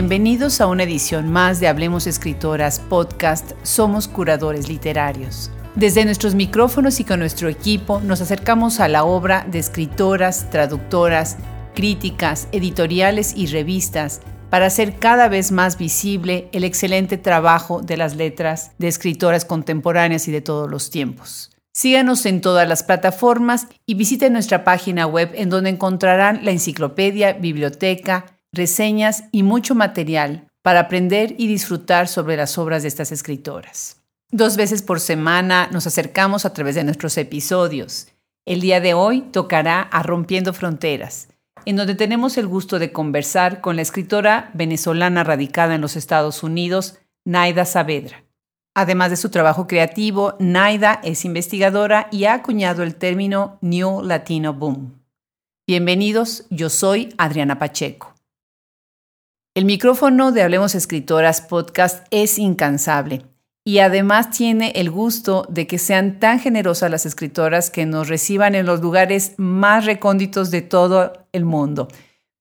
[0.00, 5.50] Bienvenidos a una edición más de Hablemos Escritoras podcast Somos Curadores Literarios.
[5.74, 11.36] Desde nuestros micrófonos y con nuestro equipo nos acercamos a la obra de escritoras, traductoras,
[11.74, 14.20] críticas, editoriales y revistas
[14.50, 20.28] para hacer cada vez más visible el excelente trabajo de las letras de escritoras contemporáneas
[20.28, 21.50] y de todos los tiempos.
[21.72, 27.32] Síganos en todas las plataformas y visiten nuestra página web en donde encontrarán la enciclopedia,
[27.32, 34.02] biblioteca, reseñas y mucho material para aprender y disfrutar sobre las obras de estas escritoras.
[34.30, 38.08] Dos veces por semana nos acercamos a través de nuestros episodios.
[38.44, 41.28] El día de hoy tocará a Rompiendo Fronteras,
[41.64, 46.42] en donde tenemos el gusto de conversar con la escritora venezolana radicada en los Estados
[46.42, 48.24] Unidos, Naida Saavedra.
[48.74, 54.52] Además de su trabajo creativo, Naida es investigadora y ha acuñado el término New Latino
[54.52, 55.02] Boom.
[55.66, 58.17] Bienvenidos, yo soy Adriana Pacheco.
[59.58, 63.26] El micrófono de Hablemos Escritoras podcast es incansable
[63.64, 68.54] y además tiene el gusto de que sean tan generosas las escritoras que nos reciban
[68.54, 71.88] en los lugares más recónditos de todo el mundo.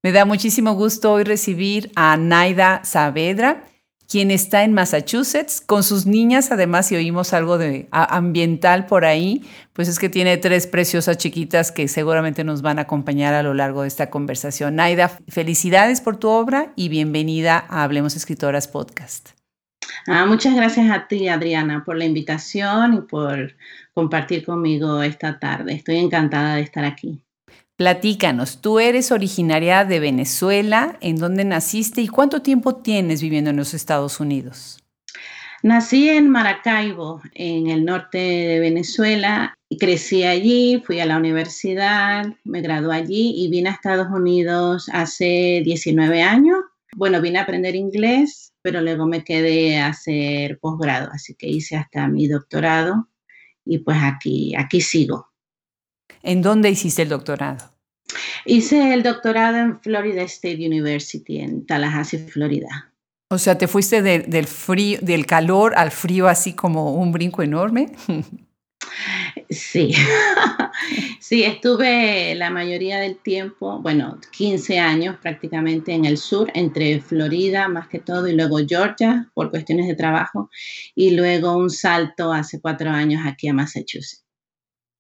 [0.04, 3.64] Me da muchísimo gusto hoy recibir a Naida Saavedra
[4.10, 9.44] quien está en Massachusetts con sus niñas, además si oímos algo de ambiental por ahí,
[9.74, 13.54] pues es que tiene tres preciosas chiquitas que seguramente nos van a acompañar a lo
[13.54, 14.76] largo de esta conversación.
[14.76, 19.30] Naida, felicidades por tu obra y bienvenida a Hablemos Escritoras Podcast.
[20.06, 23.56] Ah, muchas gracias a ti, Adriana, por la invitación y por
[23.94, 25.74] compartir conmigo esta tarde.
[25.74, 27.22] Estoy encantada de estar aquí.
[27.78, 33.56] Platícanos, tú eres originaria de Venezuela, ¿en dónde naciste y cuánto tiempo tienes viviendo en
[33.58, 34.80] los Estados Unidos?
[35.62, 42.62] Nací en Maracaibo, en el norte de Venezuela, crecí allí, fui a la universidad, me
[42.62, 46.58] gradué allí y vine a Estados Unidos hace 19 años.
[46.96, 51.76] Bueno, vine a aprender inglés, pero luego me quedé a hacer posgrado, así que hice
[51.76, 53.08] hasta mi doctorado
[53.66, 55.28] y pues aquí, aquí sigo.
[56.28, 57.72] ¿En dónde hiciste el doctorado?
[58.44, 62.92] Hice el doctorado en Florida State University, en Tallahassee, Florida.
[63.30, 67.94] O sea, ¿te fuiste del, frío, del calor al frío así como un brinco enorme?
[69.50, 69.94] Sí,
[71.22, 77.70] sí, estuve la mayoría del tiempo, bueno, 15 años prácticamente en el sur, entre Florida
[77.70, 80.50] más que todo y luego Georgia por cuestiones de trabajo
[80.94, 84.27] y luego un salto hace cuatro años aquí a Massachusetts.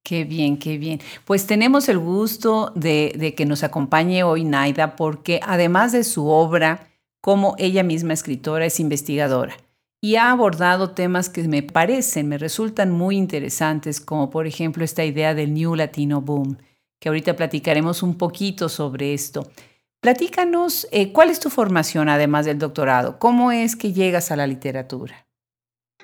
[0.08, 1.02] Qué bien, qué bien.
[1.26, 6.88] Pues tenemos el gusto de, que nos acompañe hoy Naida porque además de su obra,
[7.20, 9.58] como ella misma escritora, es investigadora
[10.00, 15.04] y ha abordado temas que me parecen, me resultan muy interesantes, como por ejemplo esta
[15.04, 16.58] idea del New Latino Boom,
[17.02, 19.52] que ahorita platicaremos un poquito sobre esto.
[20.00, 23.20] Platícanos, eh, ¿cuál es tu formación además del doctorado?
[23.20, 25.27] ¿Cómo es que llegas a la literatura?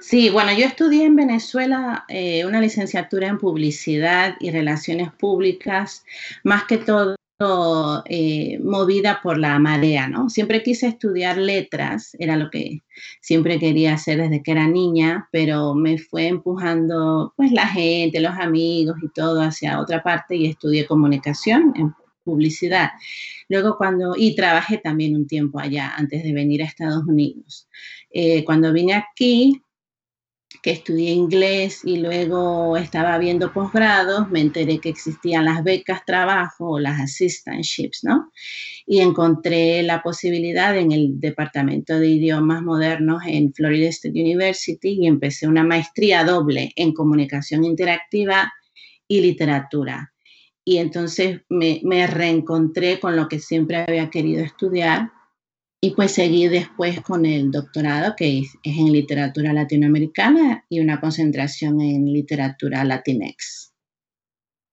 [0.06, 6.04] Sí, bueno, yo estudié en Venezuela eh, una licenciatura en publicidad y relaciones públicas,
[6.44, 7.16] más que todo
[8.10, 10.30] eh, movida por la marea, ¿no?
[10.30, 12.82] Siempre quise estudiar letras, era lo que
[13.22, 18.36] siempre quería hacer desde que era niña, pero me fue empujando pues la gente, los
[18.38, 22.90] amigos y todo hacia otra parte y estudié comunicación en publicidad.
[23.48, 27.70] Luego cuando, y trabajé también un tiempo allá antes de venir a Estados Unidos.
[28.12, 29.64] Eh, cuando vine aquí,
[30.64, 36.70] que estudié inglés y luego estaba viendo posgrados, me enteré que existían las becas trabajo
[36.70, 38.32] o las assistantships, ¿no?
[38.86, 45.08] Y encontré la posibilidad en el Departamento de Idiomas Modernos en Florida State University y
[45.08, 48.54] empecé una maestría doble en comunicación interactiva
[49.06, 50.14] y literatura.
[50.64, 55.12] Y entonces me, me reencontré con lo que siempre había querido estudiar
[55.84, 61.82] y pues seguí después con el doctorado, que es, en literatura latinoamericana y una concentración
[61.82, 63.74] en literatura latinex.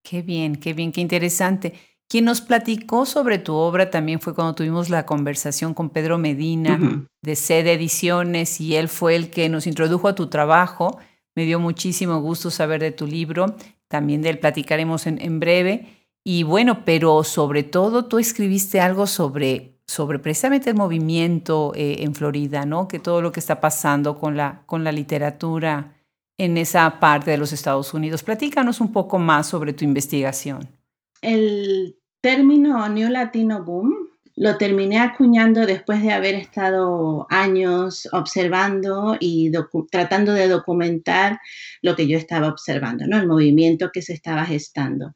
[0.04, 1.74] Qué bien, qué bien, qué interesante.
[2.08, 6.78] Quien nos platicó sobre tu obra también fue cuando tuvimos la conversación con Pedro Medina
[7.22, 11.00] de Sede Ediciones y él fue el que nos introdujo a tu trabajo.
[11.34, 13.56] Me dio muchísimo gusto saber de tu libro,
[13.88, 15.88] también de él platicaremos en, en breve.
[16.22, 22.14] Y bueno, pero sobre todo tú escribiste algo sobre sobre precisamente el movimiento eh, en
[22.14, 22.86] Florida, ¿no?
[22.86, 25.96] Que todo lo que está pasando con la, con la literatura
[26.38, 28.22] en esa parte de los Estados Unidos.
[28.22, 30.68] Platícanos un poco más sobre tu investigación.
[31.22, 33.92] El término New Latino Boom
[34.36, 39.50] lo terminé acuñando después de haber estado años observando y
[39.90, 41.40] tratando de documentar
[41.82, 43.18] lo que yo estaba observando, ¿no?
[43.18, 45.14] El movimiento que se estaba gestando.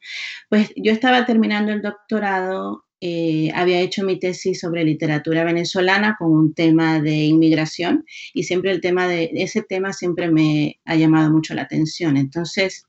[0.50, 6.32] Pues yo estaba terminando el doctorado eh, había hecho mi tesis sobre literatura venezolana con
[6.32, 11.30] un tema de inmigración y siempre el tema de ese tema siempre me ha llamado
[11.30, 12.16] mucho la atención.
[12.16, 12.86] Entonces,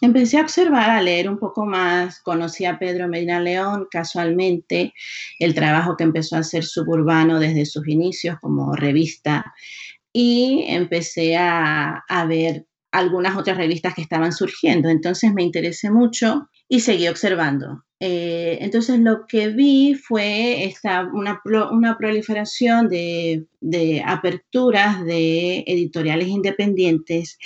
[0.00, 4.94] empecé a observar, a leer un poco más, conocí a Pedro Medina León casualmente,
[5.40, 9.52] el trabajo que empezó a hacer Suburbano desde sus inicios como revista
[10.12, 14.88] y empecé a, ver algunas otras revistas que estaban surgiendo.
[14.88, 17.84] Entonces me interesé mucho y seguí observando.
[17.98, 21.40] Eh, entonces lo que vi fue esta, una,
[21.98, 27.38] proliferación de, de, aperturas de editoriales independientes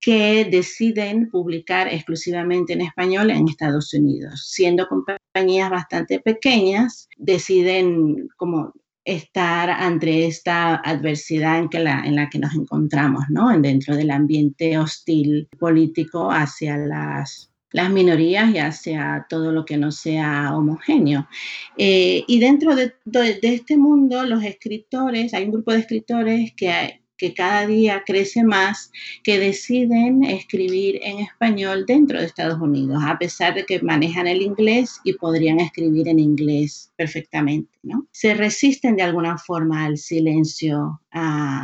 [0.00, 4.48] que deciden publicar exclusivamente en español en Estados Unidos.
[4.48, 8.72] Siendo compañías bastante pequeñas, deciden como
[9.04, 13.56] estar ante esta adversidad en, que la, en la que nos encontramos, ¿no?
[13.60, 19.92] Dentro del ambiente hostil político hacia las, las minorías y hacia todo lo que no
[19.92, 21.28] sea homogéneo.
[21.76, 27.02] Eh, y dentro de, de, este mundo, los escritores, hay un grupo de escritores que
[27.16, 28.90] que cada día crece más,
[29.22, 34.42] que deciden escribir en español dentro de Estados Unidos, a pesar de que manejan el
[34.42, 37.70] inglés y podrían escribir en inglés perfectamente.
[37.82, 38.06] ¿no?
[38.10, 41.00] Se resisten de alguna forma al silencio,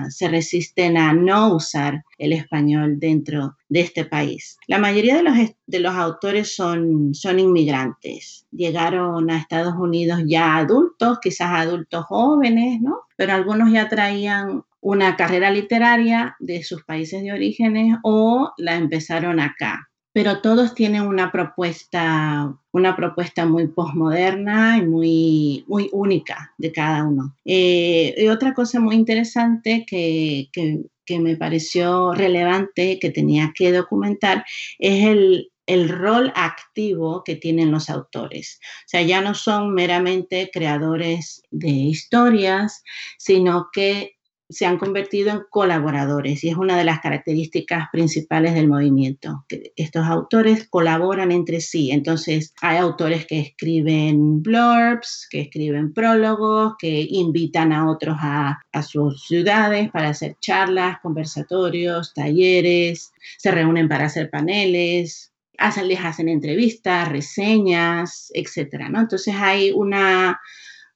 [0.08, 4.56] se resisten a no usar el español dentro de este país.
[4.66, 8.46] La mayoría de los, de los autores son, son inmigrantes.
[8.50, 13.00] Llegaron a Estados Unidos ya adultos, quizás adultos jóvenes, ¿no?
[13.16, 19.40] Pero algunos ya traían una carrera literaria de sus países de orígenes o la empezaron
[19.40, 19.88] acá.
[20.12, 27.04] Pero todos tienen una propuesta, una propuesta muy posmoderna y muy, muy única de cada
[27.04, 27.34] uno.
[27.46, 33.72] Eh, y otra cosa muy interesante que, que, que me pareció relevante, que tenía que
[33.72, 34.44] documentar,
[34.78, 38.58] es el, el rol activo que tienen los autores.
[38.84, 42.82] O sea, ya no son meramente creadores de historias,
[43.16, 44.16] sino que
[44.52, 49.44] se han convertido en colaboradores y es una de las características principales del movimiento.
[49.76, 51.90] Estos autores colaboran entre sí.
[51.90, 59.24] Entonces, hay autores que escriben blurbs, que escriben prólogos, que invitan a otros a, sus
[59.26, 67.08] ciudades para hacer charlas, conversatorios, talleres, se reúnen para hacer paneles, hacen, les hacen entrevistas,
[67.08, 69.00] reseñas, etcétera, ¿no?
[69.00, 70.40] Entonces hay una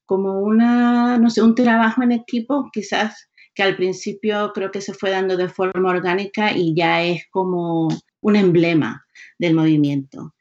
[0.07, 4.93] como una, no sé, un trabajo en equipo quizás que al principio creo que se
[4.93, 7.89] fue dando de forma orgánica y ya es como
[8.21, 9.07] un emblema
[9.39, 10.35] del movimiento.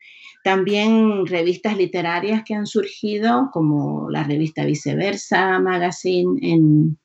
[0.44, 7.00] También revistas literarias que han surgido, como la revista Viceversa Magazine en,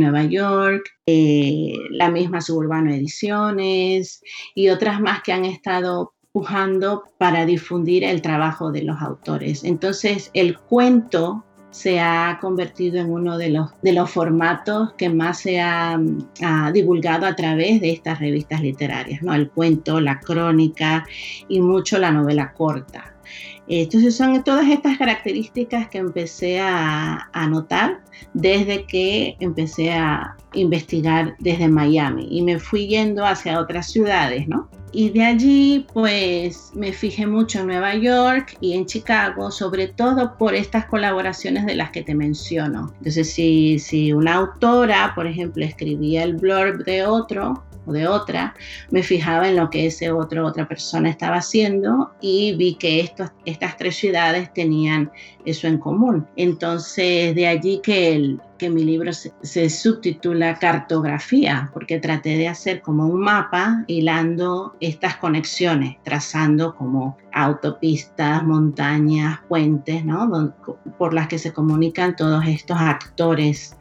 [0.00, 4.22] Nueva York, eh, la misma Suburbano Ediciones
[4.54, 9.62] y otras más que han estado pujando para difundir el trabajo de los autores.
[9.64, 15.40] Entonces, el cuento se ha convertido en uno de los, de los formatos que más
[15.40, 16.00] se ha,
[16.72, 19.34] divulgado a través de estas revistas literarias, ¿no?
[19.34, 21.04] El cuento, la crónica
[21.48, 23.13] y mucho la novela corta.
[23.68, 28.00] Entonces son todas estas características que empecé a, a notar
[28.32, 34.68] desde que empecé a investigar desde Miami y me fui yendo hacia otras ciudades, ¿no?
[34.96, 40.38] Y de allí, pues me fijé mucho en Nueva York y en Chicago, sobre todo
[40.38, 42.92] por estas colaboraciones de las que te menciono.
[42.98, 48.54] Entonces, si, si una autora, por ejemplo, escribía el blurb de otro, o de otra,
[48.90, 53.00] me fijaba en lo que ese otro, otra persona estaba haciendo y vi que
[53.44, 55.10] estas tres ciudades tenían
[55.44, 56.26] eso en común.
[56.36, 62.80] Entonces, de allí que, el, que mi libro se, subtitula Cartografía, porque traté de hacer
[62.80, 70.54] como un mapa hilando estas conexiones, trazando como autopistas, montañas, puentes, ¿no?
[70.98, 73.76] por las que se comunican todos estos actores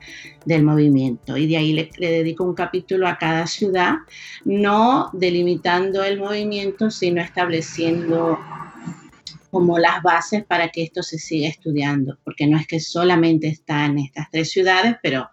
[0.45, 1.37] del movimiento.
[1.37, 3.95] Y de ahí le, dedico un capítulo a cada ciudad,
[4.43, 8.39] no delimitando el movimiento, sino estableciendo
[9.53, 13.85] como las bases para que esto se siga estudiando, porque no es que solamente está
[13.85, 15.29] en estas tres ciudades, pero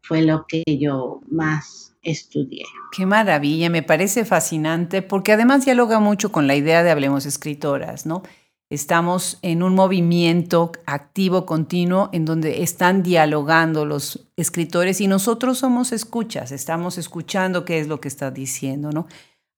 [0.00, 2.62] fue lo que yo más estudié.
[2.96, 8.06] Qué maravilla, me parece fascinante, porque además dialoga mucho con la idea de Hablemos Escritoras,
[8.06, 8.22] ¿no?
[8.70, 15.90] Estamos en un movimiento activo, continuo, en donde están dialogando los escritores y nosotros somos
[15.90, 19.08] escuchas, estamos escuchando qué es lo que está diciendo, ¿no?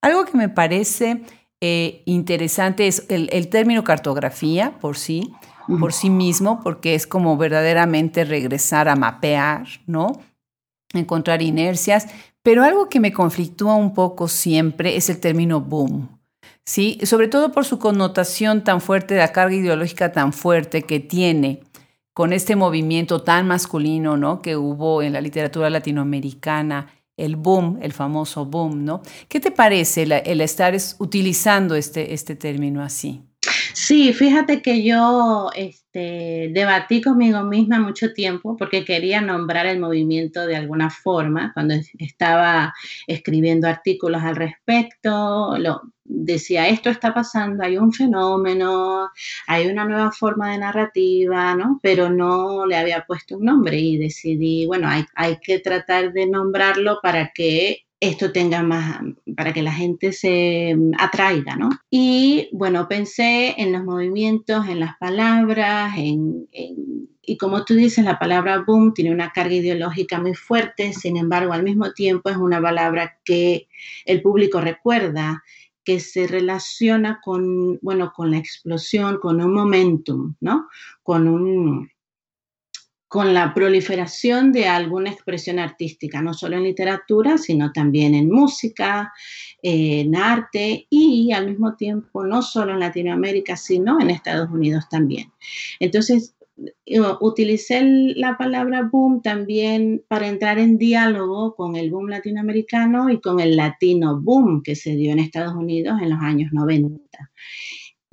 [0.01, 1.21] Algo que me parece
[1.61, 5.31] eh, interesante es el, término cartografía por sí,
[5.79, 10.19] por sí mismo, porque es como verdaderamente regresar a mapear, ¿no?
[10.93, 12.07] Encontrar inercias,
[12.41, 16.21] pero algo que me conflictúa un poco siempre es el término boom
[16.65, 16.99] ¿sí?
[17.03, 21.61] Sobre todo por su connotación tan fuerte, la carga ideológica tan fuerte que tiene
[22.13, 24.41] con este movimiento tan masculino, ¿no?
[24.41, 26.87] Que hubo en la literatura latinoamericana,
[27.21, 29.01] el boom, el famoso boom, ¿no?
[29.27, 33.21] ¿Qué te parece el, estar utilizando este, este término así?
[33.73, 40.45] Sí, fíjate que yo este, debatí conmigo misma mucho tiempo porque quería nombrar el movimiento
[40.45, 41.51] de alguna forma.
[41.53, 42.73] Cuando estaba
[43.07, 45.81] escribiendo artículos al respecto, lo,
[46.13, 49.09] decía, esto está pasando, hay un fenómeno,
[49.47, 51.79] hay una nueva forma de narrativa, ¿no?
[51.81, 56.27] Pero no le había puesto un nombre y decidí, bueno, hay, hay que tratar de
[56.27, 58.99] nombrarlo para que esto tenga más,
[59.37, 61.69] para que la gente se atraiga, ¿no?
[61.89, 66.47] Y bueno, pensé en los movimientos, en las palabras, en,
[67.21, 71.53] y como tú dices, la palabra boom tiene una carga ideológica muy fuerte, sin embargo,
[71.53, 73.67] al mismo tiempo es una palabra que
[74.05, 75.43] el público recuerda,
[75.83, 80.67] que se relaciona con, bueno, con la explosión, con un momentum, ¿no?
[81.03, 81.89] Con un,
[83.11, 89.11] con la proliferación de alguna expresión artística, no solo en literatura, sino también en música,
[89.61, 95.29] en arte y al mismo tiempo no solo en Latinoamérica, sino en Estados Unidos también.
[95.81, 96.35] Entonces,
[97.21, 97.81] utilicé
[98.15, 103.55] la palabra boom también para entrar en diálogo con el boom latinoamericano y con el
[103.55, 107.31] latino boom que se dio en Estados Unidos en los años 90.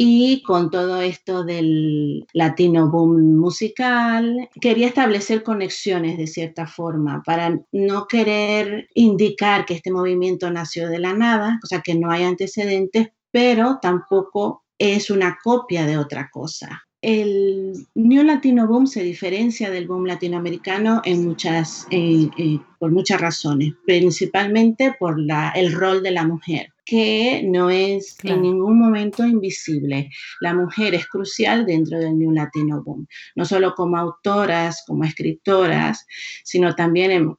[0.00, 7.60] Y con todo esto del latino boom musical, quería establecer conexiones de cierta forma para
[7.72, 12.22] no querer indicar que este movimiento nació de la nada, o sea, que no hay
[12.22, 16.87] antecedentes, pero tampoco es una copia de otra cosa.
[17.00, 23.20] El New Latino Boom se diferencia del boom latinoamericano en muchas, eh, eh, por muchas
[23.20, 25.16] razones, principalmente por
[25.54, 30.08] el rol de la mujer que no es en ningún momento invisible.
[30.40, 36.06] La mujer es crucial dentro del New Latino Boom, no solo como autoras, como escritoras,
[36.44, 37.36] sino también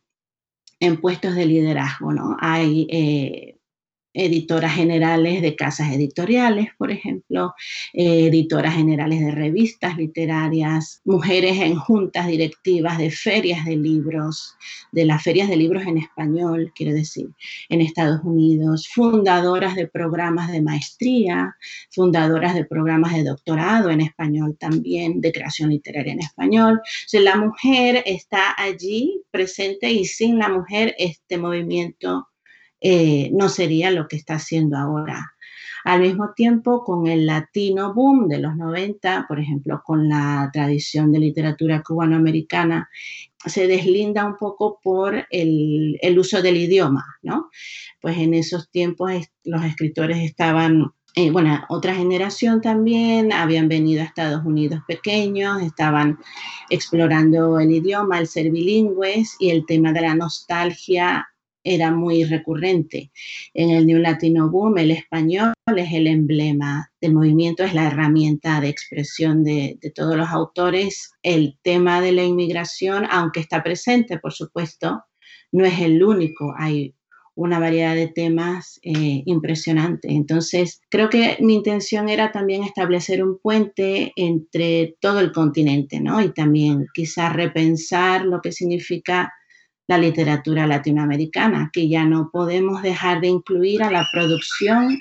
[0.80, 2.38] en, puestos de liderazgo, ¿no?
[2.40, 3.59] Hay eh,
[4.26, 7.54] editoras generales de casas editoriales, por ejemplo,
[7.94, 14.56] eh, editoras generales de revistas literarias, mujeres en juntas directivas de ferias de libros,
[14.92, 17.28] de las ferias de libros en español, quiero decir,
[17.70, 21.56] en Estados Unidos, fundadoras de programas de maestría,
[21.92, 26.82] fundadoras de programas de doctorado en español también, de creación literaria en español.
[27.14, 32.29] O la mujer está allí presente y sin la mujer este movimiento
[32.82, 35.34] eh, no sería lo que está haciendo ahora.
[35.86, 41.12] Al mismo tiempo, con el latino boom de los 90, por ejemplo, con la tradición
[41.12, 42.90] de literatura cubanoamericana,
[43.46, 47.50] se deslinda un poco por el, uso del idioma, ¿no?
[48.02, 49.12] Pues en esos tiempos
[49.44, 56.20] los escritores estaban eh, bueno, otra generación también, habían venido a Estados Unidos pequeños, estaban
[56.70, 61.28] explorando el idioma, el ser bilingües y el tema de la nostalgia
[61.70, 63.12] era muy recurrente.
[63.54, 68.60] En el New Latino Boom, el español es el emblema del movimiento, es la herramienta
[68.60, 71.12] de expresión de, todos los autores.
[71.22, 75.04] El tema de la inmigración, aunque está presente, por supuesto,
[75.52, 76.56] no es el único.
[76.58, 76.96] Hay
[77.36, 80.12] una variedad de temas eh, impresionantes.
[80.12, 86.20] Entonces, creo que mi intención era también establecer un puente entre todo el continente, ¿no?
[86.20, 89.32] Y también quizás repensar lo que significa
[89.90, 95.00] la literatura latinoamericana, que ya no podemos dejar de incluir a la producción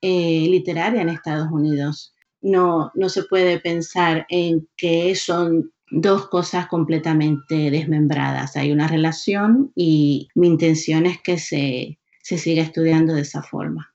[0.00, 2.14] eh, literaria en Estados Unidos.
[2.40, 8.54] No, no se puede pensar en que son dos cosas completamente desmembradas.
[8.54, 13.93] Hay una relación y mi intención es que se, se siga estudiando de esa forma.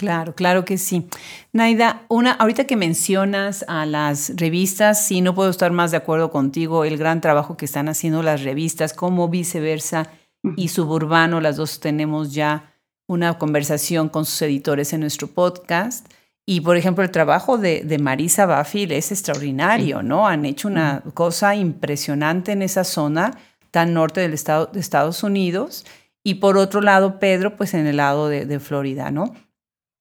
[0.00, 1.06] Claro, claro que sí.
[1.52, 6.30] Naida, una, ahorita que mencionas a las revistas, sí, no puedo estar más de acuerdo
[6.30, 10.08] contigo, el gran trabajo que están haciendo las revistas, como viceversa
[10.56, 12.72] y suburbano, las dos tenemos ya
[13.08, 16.10] una conversación con sus editores en nuestro podcast.
[16.46, 20.26] Y, por ejemplo, el trabajo de, Marisa Bafil es extraordinario, ¿no?
[20.26, 23.36] Han hecho una cosa impresionante en esa zona
[23.70, 25.84] tan norte del estado de Estados Unidos.
[26.24, 29.34] Y por otro lado, Pedro, pues en el lado de, de Florida, ¿no?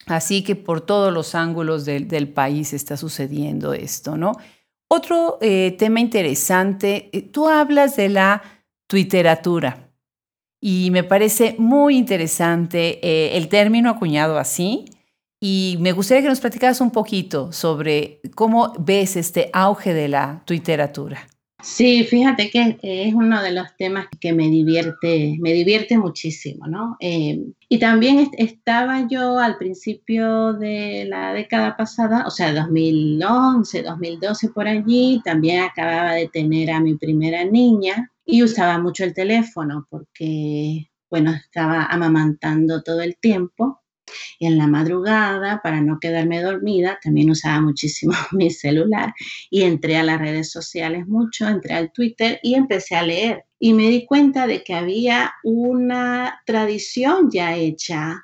[0.05, 4.33] Así que por todos los ángulos del, país está sucediendo esto, ¿no?
[4.87, 8.41] Otro eh, tema interesante, eh, tú hablas de la
[8.87, 9.91] twitteratura
[10.59, 14.85] y me parece muy interesante eh, el término acuñado así
[15.39, 20.41] y me gustaría que nos platicaras un poquito sobre cómo ves este auge de la
[20.45, 21.27] twitteratura.
[21.61, 26.95] Sí, fíjate que es uno de los temas que me divierte, me divierte muchísimo, ¿no?
[27.01, 27.37] Eh,
[27.67, 34.69] y también estaba yo al principio de la década pasada, o sea, 2011, 2012 por
[34.69, 40.89] allí, también acababa de tener a mi primera niña y usaba mucho el teléfono porque,
[41.09, 43.81] bueno, estaba amamantando todo el tiempo
[44.39, 49.13] en la madrugada, para no quedarme dormida, también usaba muchísimo mi celular
[49.49, 53.45] y entré a las redes sociales mucho, entré al Twitter y empecé a leer.
[53.59, 58.23] Y me di cuenta de que había una tradición ya hecha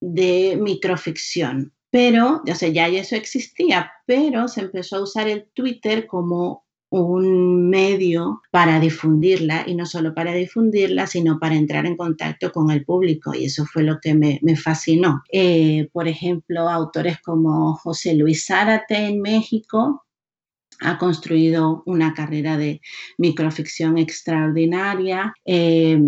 [0.00, 6.06] de microficción, pero, o sea, ya eso existía, pero se empezó a usar el Twitter
[6.06, 6.63] como
[7.02, 12.70] un medio para difundirla y no solo para difundirla, sino para entrar en contacto con
[12.70, 15.22] el público y eso fue lo que me, fascinó.
[15.32, 20.04] Eh, por ejemplo, autores como José Luis Zárate en México,
[20.80, 22.80] ha construido una carrera de
[23.18, 25.32] microficción extraordinaria.
[25.44, 25.98] Eh,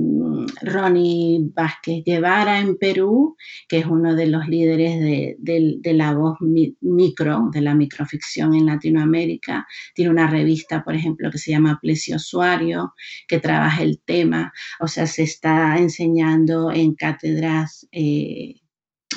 [0.62, 3.36] Ronnie Vázquez Guevara en Perú,
[3.68, 9.66] que es uno de los líderes de, la voz micro, de la microficción en Latinoamérica.
[9.94, 12.94] Tiene una revista, por ejemplo, que se llama Plesio Usuario,
[13.28, 14.52] que trabaja el tema.
[14.80, 17.86] O sea, se está enseñando en cátedras.
[17.92, 18.54] Eh,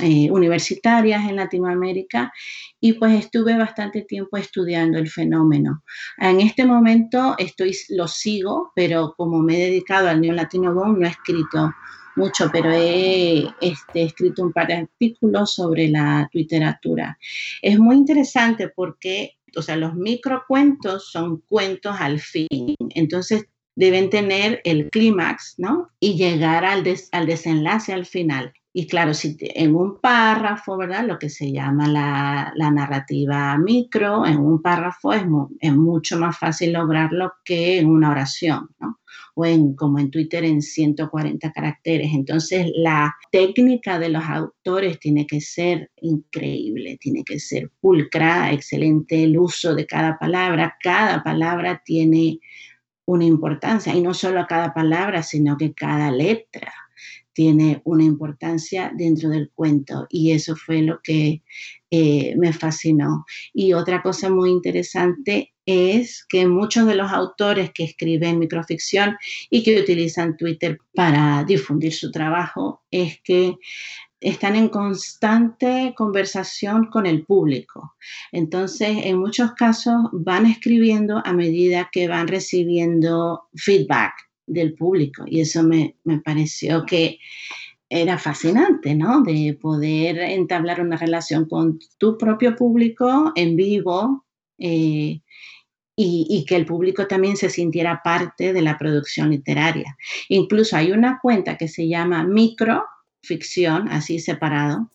[0.02, 2.32] eh, universitarias en Latinoamérica
[2.80, 5.84] y pues estuve bastante tiempo estudiando el fenómeno.
[6.18, 11.00] En este momento estoy, lo sigo, pero como me he dedicado al Neo Latino Boom
[11.00, 11.74] no he escrito
[12.16, 17.18] mucho, pero he este, escrito un par de artículos sobre la literatura.
[17.62, 24.62] Es muy interesante porque, o sea, los microcuentos son cuentos al fin, entonces deben tener
[24.66, 25.90] el clímax, ¿no?
[26.02, 28.54] Y llegar al, al desenlace al final.
[28.80, 31.06] Y claro, si en un párrafo, ¿verdad?
[31.06, 35.24] Lo que se llama la, narrativa micro, en un párrafo es,
[35.60, 39.02] es, mucho más fácil lograrlo que en una oración, ¿no?
[39.36, 42.12] O en, como en Twitter en 140 caracteres.
[42.14, 49.26] Entonces, la técnica de los autores tiene que ser increíble, tiene que ser pulcra, excelente
[49.26, 50.78] el uso de cada palabra.
[50.82, 52.40] Cada palabra tiene
[53.04, 56.72] una importancia, y no solo cada palabra, sino que cada letra
[57.40, 61.42] tiene una importancia dentro del cuento y eso fue lo que
[61.90, 63.24] eh, me fascinó.
[63.54, 69.16] Y otra cosa muy interesante es que muchos de los autores que escriben microficción
[69.50, 73.56] y que utilizan Twitter para difundir su trabajo es que
[74.20, 77.96] están en constante conversación con el público.
[78.34, 85.24] Entonces, en muchos casos van escribiendo a medida que van recibiendo feedback del público.
[85.28, 87.20] Y eso me, pareció que
[87.90, 89.22] era fascinante, ¿no?
[89.22, 94.26] De poder entablar una relación con tu propio público en vivo
[94.58, 95.22] eh,
[95.96, 99.98] y, y, que el público también se sintiera parte de la producción literaria.
[100.30, 104.92] Incluso hay una cuenta que se llama Microficción, así separado,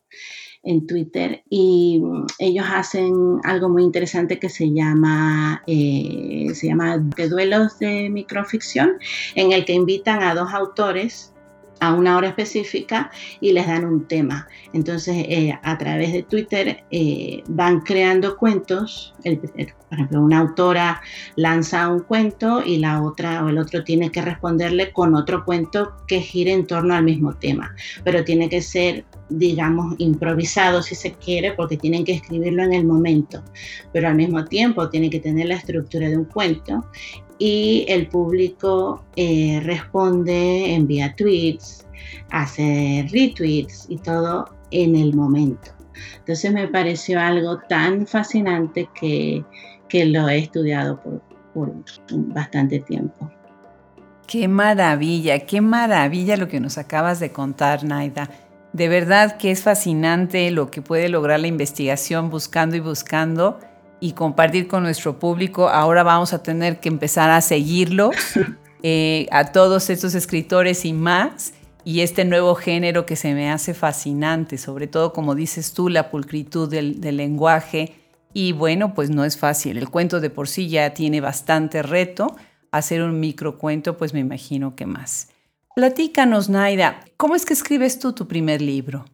[0.65, 6.97] en Twitter y mm, ellos hacen algo muy interesante que se llama, eh, se llama
[6.97, 8.93] Duelos de Microficción,
[9.35, 11.34] en el que invitan a dos autores
[11.79, 14.47] a una hora específica y les dan un tema.
[14.73, 19.13] Entonces, eh, a través de Twitter eh, van creando cuentos.
[19.23, 21.01] por ejemplo, una autora
[21.35, 25.93] lanza un cuento y la otra o el otro tiene que responderle con otro cuento
[26.07, 27.75] que gire en torno al mismo tema.
[28.03, 32.85] Pero tiene que ser, digamos, improvisado si se quiere, porque tienen que escribirlo en el
[32.85, 33.43] momento.
[33.91, 36.85] Pero al mismo tiempo tiene que tener la estructura de un cuento
[37.37, 41.85] y el público eh, responde, envía tweets,
[42.31, 45.71] hace retweets y todo en el momento.
[46.19, 49.43] Entonces me pareció algo tan fascinante que,
[49.91, 51.21] lo he estudiado por,
[51.53, 51.73] por
[52.33, 53.31] bastante tiempo.
[54.27, 58.29] Qué maravilla, qué maravilla lo que nos acabas de contar, Naida.
[58.73, 63.57] De verdad que es fascinante lo que puede lograr la investigación buscando y buscando
[63.99, 65.69] y compartir con nuestro público.
[65.69, 68.11] Ahora vamos a tener que empezar a seguirlo
[68.83, 71.53] eh, a todos estos escritores y más.
[71.83, 76.09] Y este nuevo género que se me hace fascinante, sobre todo como dices tú, la
[76.09, 77.95] pulcritud del, del lenguaje.
[78.33, 79.77] Y bueno, pues no es fácil.
[79.77, 82.35] El cuento de por sí ya tiene bastante reto.
[82.71, 85.29] Hacer un microcuento, pues me imagino que más.
[85.75, 89.05] Platícanos, Naida, ¿cómo es que escribes tú tu primer libro?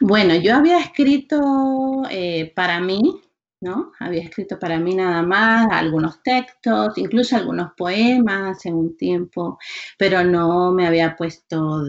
[0.00, 3.20] Bueno, yo había escrito eh, para mí
[3.60, 3.92] ¿no?
[3.98, 9.58] Había escrito para mí nada más algunos textos, incluso algunos poemas en un tiempo,
[9.98, 11.82] pero no me había puesto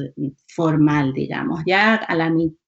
[0.48, 1.62] formal, digamos.
[1.66, 2.60] Ya a la mitad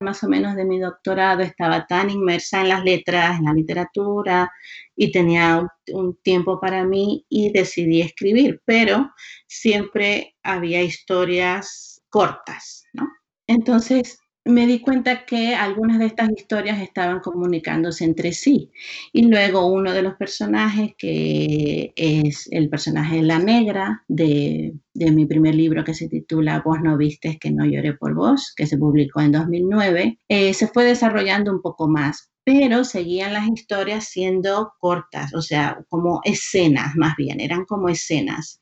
[0.00, 4.50] más o menos de mi doctorado estaba tan inmersa en las letras, en la literatura,
[4.96, 9.10] y tenía un tiempo para mí y decidí escribir, pero
[9.46, 13.08] siempre había historias cortas, ¿no?
[13.46, 18.70] Entonces, me di cuenta que algunas de estas historias estaban comunicándose entre sí.
[19.12, 25.26] Y luego uno de los personajes, que es el personaje de la negra de, mi
[25.26, 28.78] primer libro que se titula Vos no vistes que no lloré por vos, que se
[28.78, 34.74] publicó en 2009, eh, se fue desarrollando un poco más, pero seguían las historias siendo
[34.78, 38.60] cortas, o sea, como escenas más bien, eran como escenas.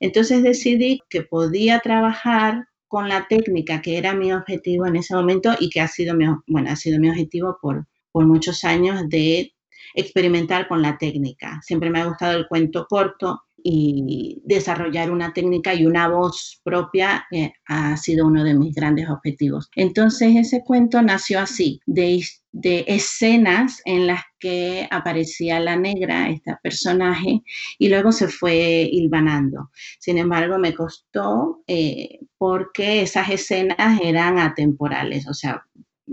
[0.00, 5.54] Entonces decidí que podía trabajar con la técnica que era mi objetivo en ese momento
[5.60, 9.52] y que ha sido mi, bueno, ha sido mi objetivo por, por muchos años de
[9.94, 11.60] experimentar con la técnica.
[11.62, 17.26] Siempre me ha gustado el cuento corto y desarrollar una técnica y una voz propia
[17.30, 19.68] eh, ha sido uno de mis grandes objetivos.
[19.74, 26.56] Entonces ese cuento nació así, de, de escenas en las que aparecía la negra, este
[26.62, 27.42] personaje,
[27.78, 29.70] y luego se fue hilvanando.
[29.98, 35.62] Sin embargo, me costó eh, porque esas escenas eran atemporales, o sea,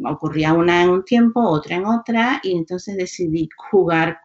[0.03, 4.19] ocurría una en un tiempo, otra en otra, y entonces decidí jugar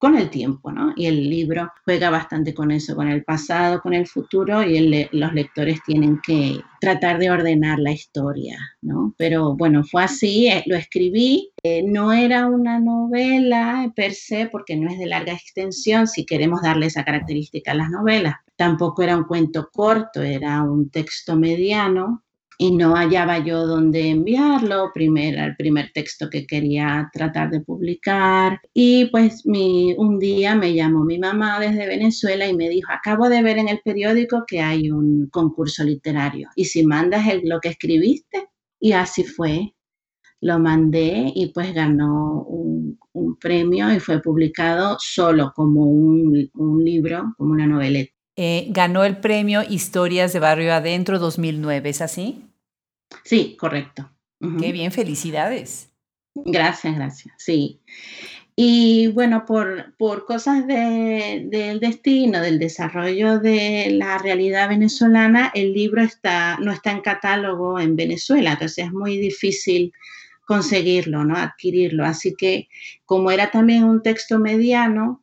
[0.00, 0.94] con el tiempo, ¿no?
[0.96, 5.34] Y el libro juega bastante con eso, con el pasado, con el futuro, y los
[5.34, 9.14] lectores tienen que tratar de ordenar la historia, ¿no?
[9.18, 14.74] Pero bueno, fue así, eh, lo escribí, eh, no era una novela per se, porque
[14.74, 18.36] no es de larga extensión, si queremos darle esa característica a las novelas.
[18.56, 22.22] Tampoco era un cuento corto, era un texto mediano,
[22.60, 28.60] y no hallaba yo dónde enviarlo, primer, el primer texto que quería tratar de publicar.
[28.74, 33.30] Y pues mi, un día me llamó mi mamá desde Venezuela y me dijo, acabo
[33.30, 37.60] de ver en el periódico que hay un concurso literario y si mandas el, lo
[37.60, 38.50] que escribiste.
[38.78, 39.74] Y así fue,
[40.42, 42.98] lo mandé y pues ganó un,
[43.40, 48.12] premio y fue publicado solo como un, un libro, como una noveleta.
[48.36, 52.49] Eh, ganó el premio Historias de Barrio Adentro 2009, ¿es así?
[53.24, 54.10] Sí, correcto.
[54.58, 55.90] Qué bien, felicidades.
[56.34, 57.34] Gracias, gracias.
[57.38, 57.80] Sí.
[58.56, 66.02] Y bueno, por, por cosas del destino, del desarrollo de la realidad venezolana, el libro
[66.02, 69.92] está, no está en catálogo en Venezuela, entonces es muy difícil
[70.46, 71.36] conseguirlo, ¿no?
[71.36, 72.04] Adquirirlo.
[72.04, 72.68] Así que
[73.06, 75.19] como era también un texto mediano,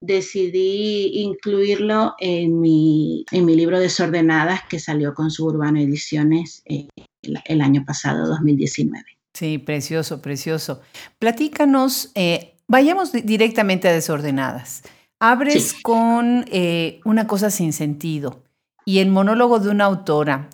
[0.00, 6.88] decidí incluirlo en mi, en mi libro Desordenadas que salió con Suburbano Ediciones eh,
[7.22, 9.04] el, año pasado, 2019.
[9.34, 10.80] Sí, precioso, precioso.
[11.18, 14.82] Platícanos, eh, vayamos directamente a Desordenadas.
[15.20, 18.42] Abres con eh, una cosa sin sentido
[18.84, 20.48] y el monólogo de una autora.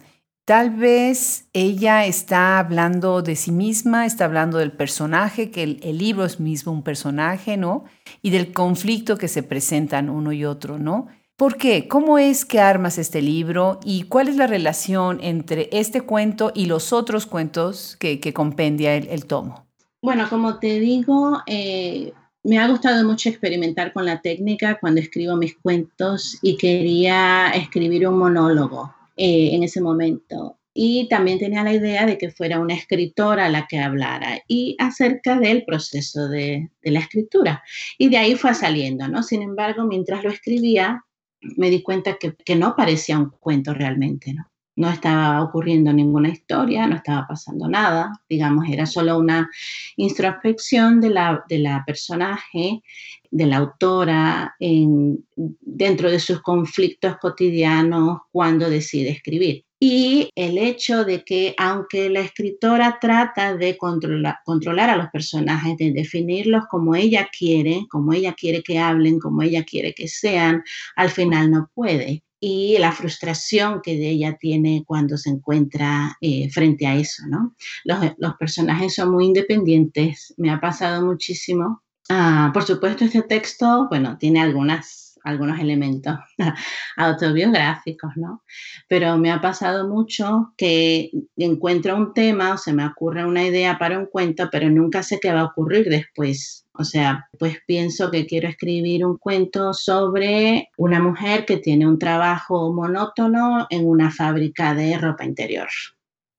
[0.48, 6.24] Tal vez ella está hablando de sí misma, está hablando del personaje, que el, libro
[6.24, 7.84] es mismo un personaje, ¿no?
[8.22, 11.08] Y del conflicto que se presentan uno y otro, ¿no?
[11.36, 11.86] ¿Por qué?
[11.86, 16.64] ¿Cómo es que armas este libro y cuál es la relación entre este cuento y
[16.64, 19.66] los otros cuentos que, compendia el, tomo?
[20.00, 25.36] Bueno, como te digo, eh, me ha gustado mucho experimentar con la técnica cuando escribo
[25.36, 30.60] mis cuentos y quería escribir un monólogo eh, en ese momento.
[30.72, 35.38] Y también tenía la idea de que fuera una escritora la que hablara y acerca
[35.40, 37.64] del proceso de, la escritura.
[37.98, 39.24] Y de ahí fue saliendo, ¿no?
[39.24, 41.04] Sin embargo, mientras lo escribía,
[41.40, 44.48] me di cuenta que, que no parecía un cuento realmente, ¿no?
[44.78, 49.50] No estaba ocurriendo ninguna historia, no estaba pasando nada, digamos, era solo una
[49.96, 52.80] introspección de la, de la personaje,
[53.28, 59.64] de la autora, en, dentro de sus conflictos cotidianos cuando decide escribir.
[59.80, 65.76] Y el hecho de que aunque la escritora trata de controlar, controlar a los personajes,
[65.76, 70.62] de definirlos como ella quiere, como ella quiere que hablen, como ella quiere que sean,
[70.94, 76.86] al final no puede y la frustración que ella tiene cuando se encuentra eh, frente
[76.86, 77.54] a eso, ¿no?
[77.84, 81.82] Los, los, personajes son muy independientes, me ha pasado muchísimo.
[82.08, 86.16] Ah, por supuesto, este texto, bueno, tiene algunas algunos elementos
[86.96, 88.42] autobiográficos, ¿no?
[88.88, 93.78] Pero me ha pasado mucho que encuentro un tema o se me ocurre una idea
[93.78, 96.66] para un cuento, pero nunca sé qué va a ocurrir después.
[96.72, 101.98] O sea, pues pienso que quiero escribir un cuento sobre una mujer que tiene un
[101.98, 105.68] trabajo monótono en una fábrica de ropa interior.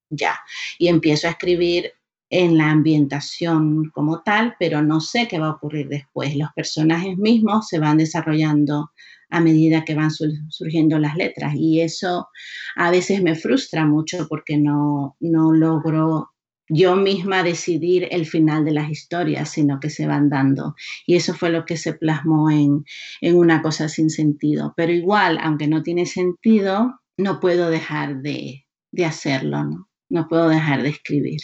[0.10, 0.40] Ya.
[0.78, 1.92] Y empiezo a escribir
[2.30, 6.36] en la ambientación como tal, pero no sé qué va a ocurrir después.
[6.36, 8.92] Los personajes mismos se van desarrollando
[9.30, 12.30] a medida que van surgiendo las letras y eso
[12.76, 16.30] a veces me frustra mucho porque no, no logro
[16.70, 20.76] yo misma decidir el final de las historias, sino que se van dando.
[21.06, 22.86] Y eso fue lo que se plasmó en,
[23.22, 24.74] una cosa sin sentido.
[24.78, 28.66] Pero igual, aunque no tiene sentido, no puedo dejar de,
[29.04, 29.90] hacerlo, ¿no?
[30.10, 31.42] No puedo dejar de escribir.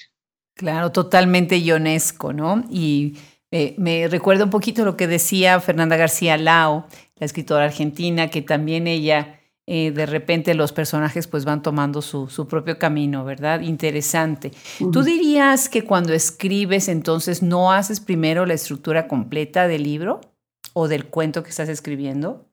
[0.56, 2.63] Claro, totalmente ionesco, ¿no?
[2.70, 3.18] Y
[3.52, 6.88] eh, me recuerda un poquito lo que decía Fernanda García Lao,
[7.18, 12.48] la escritora argentina, que también ella eh, de repente los personajes pues van tomando su,
[12.48, 13.62] propio camino, ¿verdad?
[13.62, 14.52] Interesante.
[14.91, 20.22] ¿Tú dirías que cuando escribes entonces no haces primero la estructura completa del libro
[20.74, 22.46] o del cuento que estás escribiendo?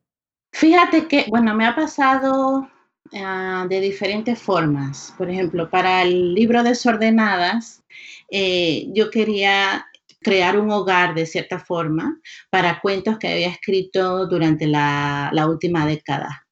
[0.53, 2.69] Fíjate que, bueno, me ha pasado
[3.15, 5.15] ah, de diferentes formas.
[5.19, 7.83] Por ejemplo, para el libro Desordenadas,
[8.31, 9.87] eh, yo quería
[10.21, 12.21] crear un hogar de cierta forma
[12.51, 16.43] para cuentos que había escrito durante la última década.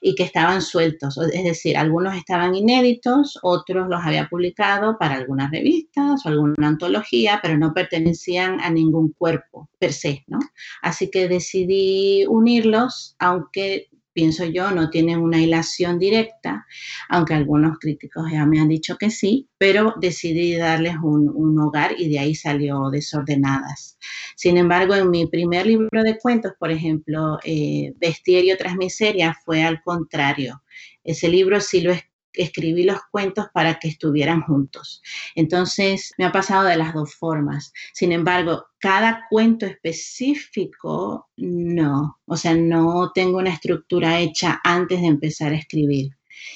[0.00, 5.50] Y que estaban sueltos, es decir, algunos estaban inéditos, otros los había publicado para algunas
[5.50, 10.38] revistas o alguna antología, pero no pertenecían a ningún cuerpo per se, ¿no?
[10.82, 16.66] Así que decidí unirlos, aunque pienso yo, no tienen una hilación directa,
[17.08, 22.08] aunque algunos críticos ya me han dicho que sí, pero decidí darles un, hogar y
[22.08, 23.98] de ahí salió Desordenadas.
[24.36, 29.62] Sin embargo, en mi primer libro de cuentos, por ejemplo, eh, Bestiario tras miseria, fue
[29.62, 30.62] al contrario.
[31.04, 31.92] Ese libro sí lo
[32.34, 35.02] escribí los cuentos para que estuvieran juntos.
[35.34, 37.72] Entonces, me ha pasado de las dos formas.
[37.92, 42.18] Sin embargo, cada cuento específico, no.
[42.26, 46.10] O sea, no tengo una estructura hecha antes de empezar a escribir.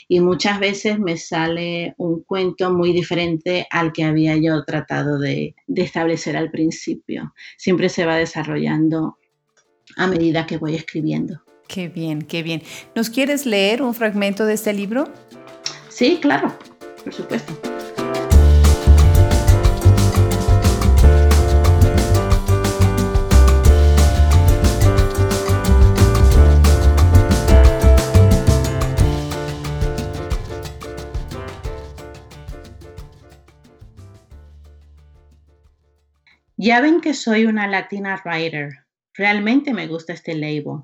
[0.09, 5.55] Y muchas veces me sale un cuento muy diferente al que había yo tratado de,
[5.67, 7.35] de establecer al principio.
[7.57, 9.19] Siempre se va desarrollando
[9.97, 11.43] a medida que voy escribiendo.
[11.69, 12.63] Qué bien, qué bien.
[12.95, 15.13] ¿Nos quieres leer un fragmento de este libro?
[15.97, 16.53] Sí, claro,
[17.03, 17.55] por supuesto.
[36.59, 38.85] Ya ven que soy una Latina writer.
[39.15, 40.83] Realmente me gusta este label.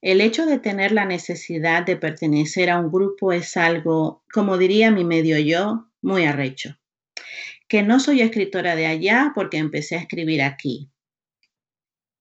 [0.00, 4.92] El hecho de tener la necesidad de pertenecer a un grupo es algo, como diría
[4.92, 6.78] mi medio yo, muy arrecho.
[7.66, 10.88] Que no soy escritora de allá porque empecé a escribir aquí.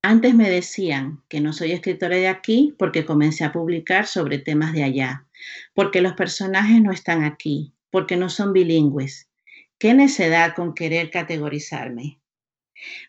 [0.02, 4.74] Antes me decían que no soy escritora de aquí porque comencé a publicar sobre temas
[4.74, 5.28] de allá,
[5.76, 9.30] porque los personajes no están aquí, porque no son bilingües.
[9.78, 12.20] Qué necedad con querer categorizarme.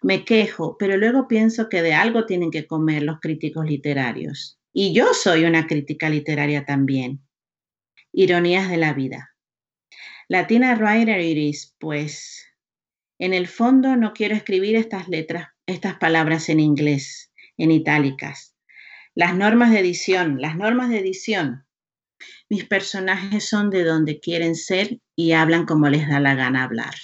[0.03, 4.58] Me quejo, pero luego pienso que de algo tienen que comer los críticos literarios.
[4.81, 7.27] Y yo soy una crítica literaria también.
[8.13, 9.35] Ironías de la vida.
[10.29, 12.47] Latina Writer Iris, pues
[13.19, 18.55] en el fondo no quiero escribir estas letras, estas palabras en inglés, en itálicas.
[19.17, 21.67] Las normas de edición, las normas de edición.
[22.49, 26.95] Mis personajes son de donde quieren ser y hablan como les da la gana hablar.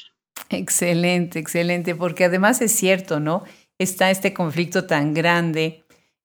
[0.49, 3.43] Excelente, excelente, porque además es cierto, ¿no?
[3.81, 5.84] Está este conflicto tan grande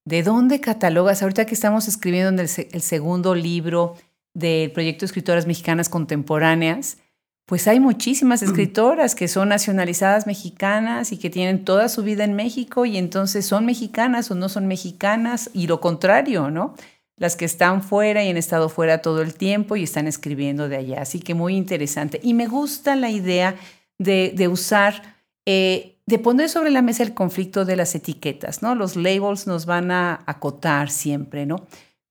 [0.09, 1.21] ¿De dónde catalogas?
[1.21, 3.95] Ahorita que estamos escribiendo en el, segundo libro
[4.33, 6.97] del proyecto Escritoras Mexicanas Contemporáneas,
[7.45, 12.33] pues hay muchísimas escritoras que son nacionalizadas mexicanas y que tienen toda su vida en
[12.33, 16.73] México y entonces son mexicanas o no son mexicanas y lo contrario, ¿no?
[17.15, 20.77] Las que están fuera y han estado fuera todo el tiempo y están escribiendo de
[20.77, 21.03] allá.
[21.03, 22.19] Así que muy interesante.
[22.23, 23.57] Y me gusta la idea
[23.99, 28.75] de, usar eh, de poner sobre la mesa el conflicto de las etiquetas, ¿no?
[28.75, 31.67] Los labels nos van a acotar siempre, ¿no?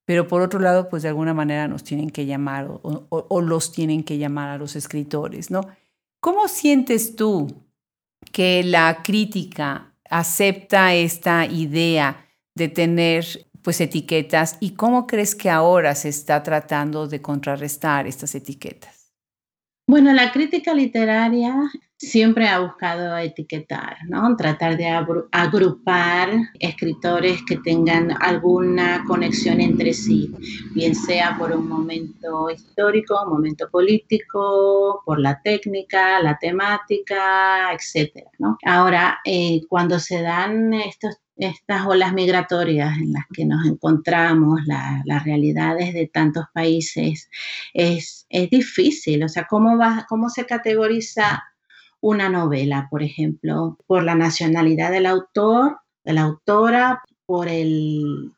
[0.06, 4.04] Pero por otro lado, pues de alguna manera nos tienen que llamar o, los tienen
[4.04, 5.60] que llamar a los escritores, ¿no?
[6.20, 7.48] ¿Cómo sientes tú
[8.32, 13.26] que la crítica acepta esta idea de tener
[13.62, 19.12] pues etiquetas y cómo crees que ahora se está tratando de contrarrestar estas etiquetas?
[19.86, 24.36] Bueno, la crítica literaria siempre ha buscado etiquetar, ¿no?
[24.36, 24.86] Tratar de
[25.32, 26.30] agrupar
[26.60, 30.32] escritores que tengan alguna conexión entre sí,
[30.74, 38.30] bien sea por un momento histórico, un momento político, por la técnica, la temática, etcétera,
[38.38, 38.56] ¿no?
[38.64, 45.94] Ahora, eh, cuando se dan estas olas migratorias en las que nos encontramos, las realidades
[45.94, 47.28] de tantos países,
[47.74, 49.24] es, es difícil.
[49.24, 51.42] O sea, ¿cómo, va, ¿cómo se categoriza
[52.00, 58.32] una novela, por ejemplo, por la nacionalidad del autor, de la autora, por el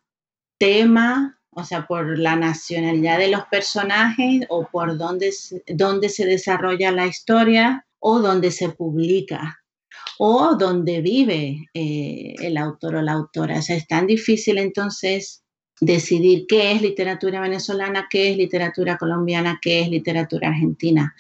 [0.58, 5.30] tema o sea, por la nacionalidad de los personajes o por dónde,
[5.66, 9.58] dónde se desarrolla la historia o dónde se publica
[10.18, 13.58] o dónde vive eh, el autor o la autora.
[13.58, 15.42] O sea, es tan difícil entonces
[15.80, 21.14] decidir qué es literatura venezolana, qué es literatura colombiana, qué es literatura argentina.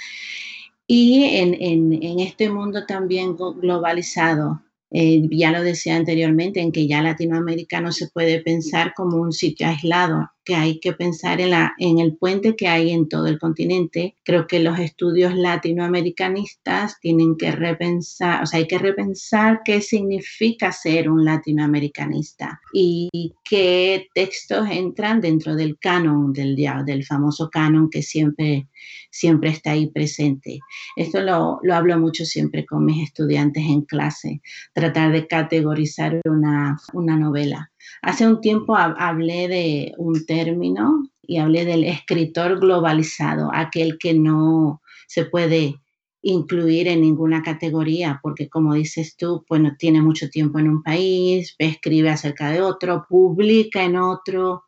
[0.92, 1.54] Y en,
[2.02, 7.92] en este mundo también globalizado, eh, ya lo decía anteriormente, en que ya Latinoamérica no
[7.92, 12.16] se puede pensar como un sitio aislado, que hay que pensar en, la, en el
[12.16, 14.16] puente que hay en todo el continente.
[14.24, 20.72] Creo que los estudios latinoamericanistas tienen que repensar, o sea, hay que repensar qué significa
[20.72, 28.02] ser un latinoamericanista y qué textos entran dentro del canon, del, del famoso canon que
[28.02, 28.66] siempre,
[29.12, 30.58] siempre está ahí presente.
[30.96, 36.76] Esto lo, lo hablo mucho siempre con mis estudiantes en clase, tratar de categorizar una,
[36.92, 37.69] una novela
[38.02, 44.82] Hace un tiempo hablé de un término y hablé del escritor globalizado, aquel que no
[45.06, 45.80] se puede
[46.22, 50.82] incluir en ninguna categoría, porque como dices tú, pues no tiene mucho tiempo en un
[50.82, 54.64] país, escribe acerca de otro, publica en otro,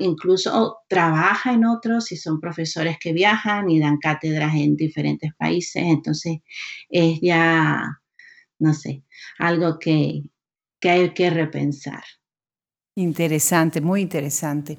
[0.00, 5.82] incluso trabaja en otro, si son profesores que viajan y dan cátedras en diferentes países,
[5.84, 6.38] entonces
[6.88, 8.00] es ya,
[8.58, 9.04] no sé,
[9.38, 10.22] algo que,
[10.80, 12.02] que hay que repensar.
[12.96, 14.78] Interesante, muy interesante.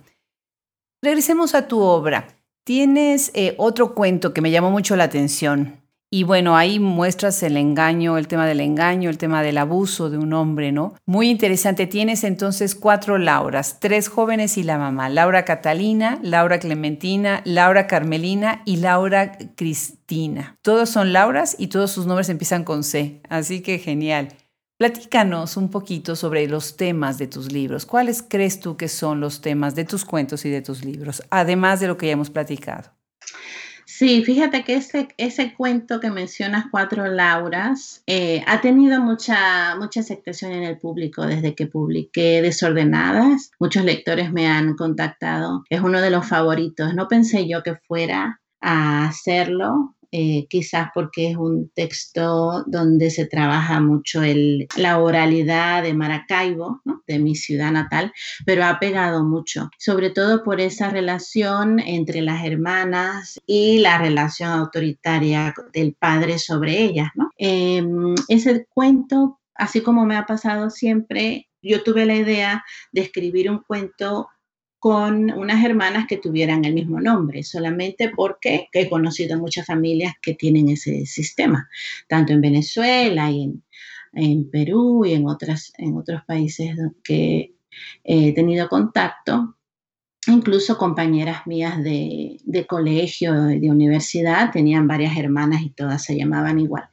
[1.01, 2.27] Regresemos a tu obra.
[2.63, 5.81] Tienes eh, otro cuento que me llamó mucho la atención.
[6.13, 10.17] Y bueno, ahí muestras el engaño, el tema del engaño, el tema del abuso de
[10.17, 10.93] un hombre, ¿no?
[11.05, 11.87] Muy interesante.
[11.87, 15.07] Tienes entonces cuatro Lauras, tres jóvenes y la mamá.
[15.07, 20.57] Laura Catalina, Laura Clementina, Laura Carmelina y Laura Cristina.
[20.61, 23.21] Todos son Lauras y todos sus nombres empiezan con C.
[23.29, 24.33] Así que genial.
[24.81, 27.85] Platícanos un poquito sobre los temas de tus libros.
[27.85, 31.79] ¿Cuáles crees tú que son los temas de tus cuentos y de tus libros, además
[31.79, 32.89] de lo que ya hemos platicado?
[33.85, 39.99] Sí, fíjate que ese, ese cuento que mencionas, Cuatro Lauras, eh, ha tenido mucha, mucha
[39.99, 43.51] aceptación en el público desde que publiqué Desordenadas.
[43.59, 45.63] Muchos lectores me han contactado.
[45.69, 46.95] Es uno de los favoritos.
[46.95, 53.25] No pensé yo que fuera a hacerlo, eh, quizás porque es un texto donde se
[53.25, 58.11] trabaja mucho el, la oralidad de Maracaibo, de mi ciudad natal,
[58.45, 64.49] pero ha pegado mucho, sobre todo por esa relación entre las hermanas y la relación
[64.51, 67.09] autoritaria del padre sobre ellas.
[67.37, 73.49] Em, ese cuento, así como me ha pasado siempre, yo tuve la idea de escribir
[73.49, 74.27] un cuento
[74.81, 80.33] con unas hermanas que tuvieran el mismo nombre, solamente porque he conocido muchas familias que
[80.33, 81.69] tienen ese sistema,
[82.07, 83.53] tanto en Venezuela y
[84.13, 87.53] en, Perú y en, otras, en otros países que
[88.03, 89.55] he tenido contacto
[90.27, 96.59] incluso compañeras mías de, de, colegio, de universidad, tenían varias hermanas y todas se llamaban
[96.59, 96.89] igual.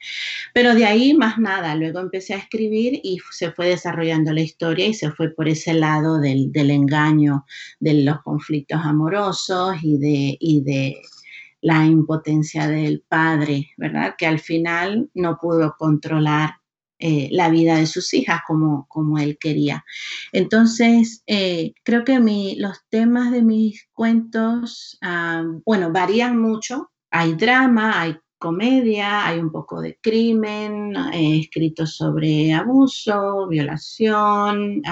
[0.55, 4.87] Pero de ahí más nada, luego empecé a escribir y se fue desarrollando la historia
[4.87, 7.45] y se fue por ese lado del, del engaño,
[7.81, 10.97] de los conflictos amorosos y de, y de
[11.61, 14.15] la impotencia del padre, ¿verdad?
[14.17, 16.58] Que al final no pudo controlar
[16.99, 19.85] eh, la vida de sus hijas como, como él quería.
[20.33, 22.19] Entonces, eh, creo que
[22.59, 26.91] los temas de mis cuentos, ah, bueno, varían mucho.
[27.11, 34.83] Hay drama, hay comedia, hay un poco de crimen, he escrito sobre abuso, violación,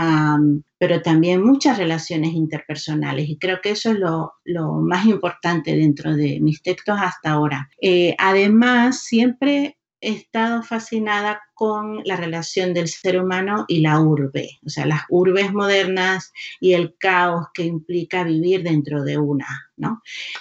[0.78, 4.32] pero también muchas relaciones interpersonales y creo que eso es lo,
[4.80, 7.70] más importante dentro de mis textos hasta ahora.
[7.80, 14.60] Eh, además, siempre he estado fascinada con la relación del ser humano y la urbe,
[14.64, 19.64] o sea, las urbes modernas y el caos que implica vivir dentro de una.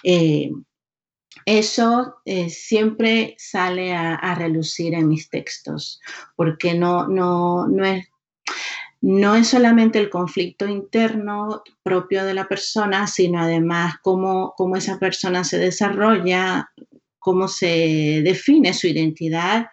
[0.03, 0.51] Eh,
[1.45, 5.99] eso eh, siempre sale a, relucir en mis textos,
[6.35, 8.07] porque no, no, no, es,
[9.01, 14.99] no es solamente el conflicto interno propio de la persona, sino además cómo, cómo esa
[14.99, 16.69] persona se desarrolla,
[17.25, 19.65] cómo se define su identidad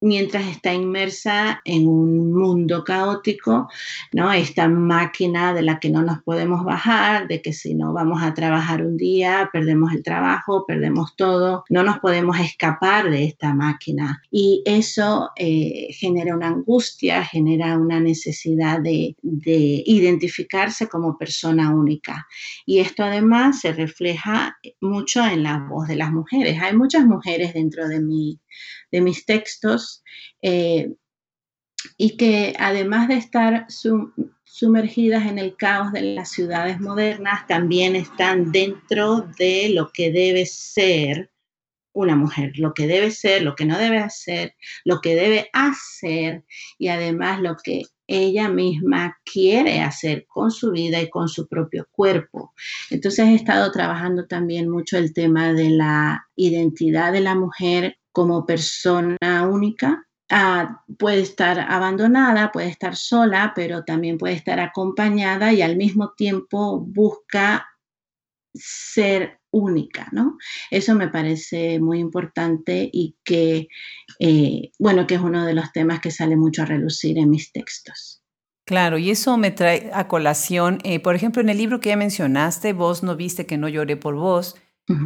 [0.00, 3.68] mientras está inmersa en un mundo caótico,
[4.12, 4.32] ¿no?
[4.32, 8.34] Esta máquina de la que no nos podemos bajar, de que si no vamos a
[8.34, 14.22] trabajar un día, perdemos el trabajo, perdemos todo, no nos podemos escapar de esta máquina.
[14.30, 22.26] Y eso eh, genera una angustia, genera una necesidad de, de identificarse como persona única.
[22.66, 26.60] Y esto además se refleja mucho en la voz de las mujeres.
[26.62, 28.40] Hay muchas mujeres dentro de mi
[28.90, 30.02] de mis textos
[30.42, 30.92] eh,
[31.96, 33.66] y que además de estar
[34.44, 40.46] sumergidas en el caos de las ciudades modernas, también están dentro de lo que debe
[40.46, 41.30] ser
[41.92, 46.44] una mujer, lo que debe ser, lo que no debe hacer, lo que debe hacer
[46.78, 51.86] y además lo que ella misma quiere hacer con su vida y con su propio
[51.90, 52.54] cuerpo.
[52.90, 58.46] Entonces he estado trabajando también mucho el tema de la identidad de la mujer como
[58.46, 60.04] persona única.
[60.30, 66.12] Ah, puede estar abandonada, puede estar sola, pero también puede estar acompañada y al mismo
[66.16, 67.66] tiempo busca
[68.54, 70.36] ser única, ¿no?
[70.70, 73.68] Eso me parece muy importante y que,
[74.18, 77.52] eh, bueno, que es uno de los temas que sale mucho a relucir en mis
[77.52, 78.22] textos.
[78.66, 81.96] Claro, y eso me trae a colación, eh, por ejemplo, en el libro que ya
[81.96, 84.56] mencionaste, Vos no viste que no lloré por vos,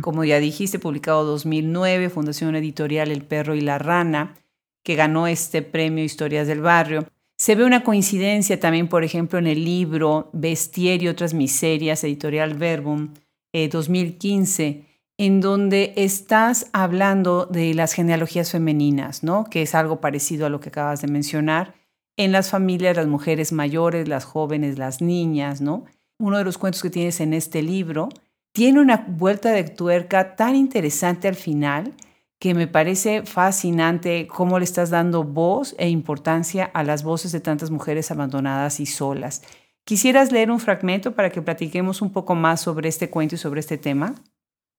[0.01, 4.37] como ya dijiste, publicado 2009, Fundación Editorial El Perro y la Rana,
[4.85, 7.07] que ganó este premio Historias del Barrio.
[7.37, 12.55] Se ve una coincidencia también, por ejemplo, en el libro Bestier y otras miserias, editorial
[12.55, 13.15] Verbum,
[13.53, 14.85] 2015, eh,
[15.19, 19.45] en donde estás hablando de las genealogías femeninas, ¿no?
[19.45, 21.75] Que es algo parecido a lo que acabas de mencionar.
[22.17, 25.85] En las familias, las mujeres mayores, las jóvenes, las niñas, ¿no?
[26.19, 28.09] Uno de los cuentos que tienes en este libro
[28.53, 31.95] tiene una vuelta de tuerca tan interesante al final
[32.39, 37.41] que me parece fascinante cómo le estás dando voz e importancia a las voces de
[37.41, 39.43] tantas mujeres abandonadas y solas.
[39.85, 43.61] ¿Quisieras leer un fragmento para que platiquemos un poco más sobre este cuento y sobre
[43.61, 44.15] este tema?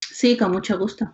[0.02, 1.14] Sí, con mucho gusto.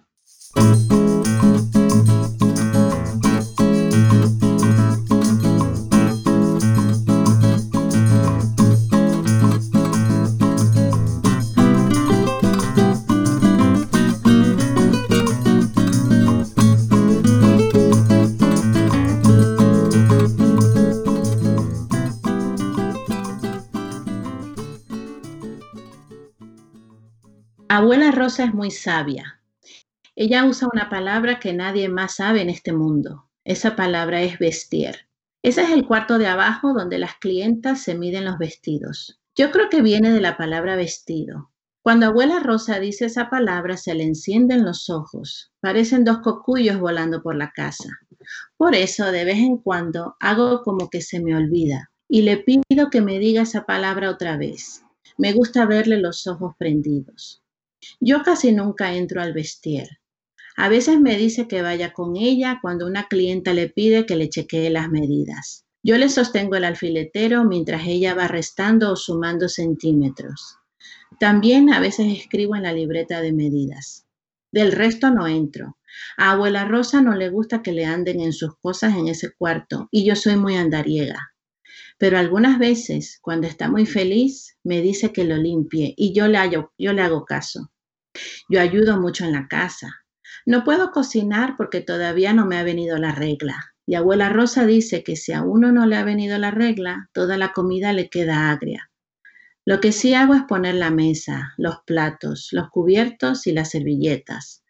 [27.79, 29.39] Abuela Rosa es muy sabia.
[30.13, 33.29] Ella usa una palabra que nadie más sabe en este mundo.
[33.45, 35.07] Esa palabra es vestir.
[35.41, 39.21] Ese es el cuarto de abajo donde las clientas se miden los vestidos.
[39.33, 41.51] Yo creo que viene de la palabra vestido.
[41.81, 45.53] Cuando abuela Rosa dice esa palabra se le encienden los ojos.
[45.61, 47.87] Parecen dos cocuyos volando por la casa.
[48.57, 52.89] Por eso de vez en cuando hago como que se me olvida y le pido
[52.91, 54.83] que me diga esa palabra otra vez.
[55.17, 57.38] Me gusta verle los ojos prendidos.
[57.99, 59.87] Yo casi nunca entro al vestir.
[60.55, 64.29] A veces me dice que vaya con ella cuando una clienta le pide que le
[64.29, 65.65] chequee las medidas.
[65.81, 70.57] Yo le sostengo el alfiletero mientras ella va restando o sumando centímetros.
[71.19, 74.05] También a veces escribo en la libreta de medidas.
[74.51, 75.77] Del resto no entro.
[76.17, 79.87] A abuela Rosa no le gusta que le anden en sus cosas en ese cuarto
[79.91, 81.28] y yo soy muy andariega.
[81.99, 86.39] Pero algunas veces, cuando está muy feliz, me dice que lo limpie y yo le,
[86.77, 87.71] yo le hago caso.
[88.47, 89.97] Yo ayudo mucho en la casa.
[90.45, 93.73] No puedo cocinar porque todavía no me ha venido la regla.
[93.85, 97.37] Y abuela Rosa dice que si a uno no le ha venido la regla, toda
[97.37, 98.89] la comida le queda agria.
[99.65, 104.63] Lo que sí hago es poner la mesa, los platos, los cubiertos y las servilletas.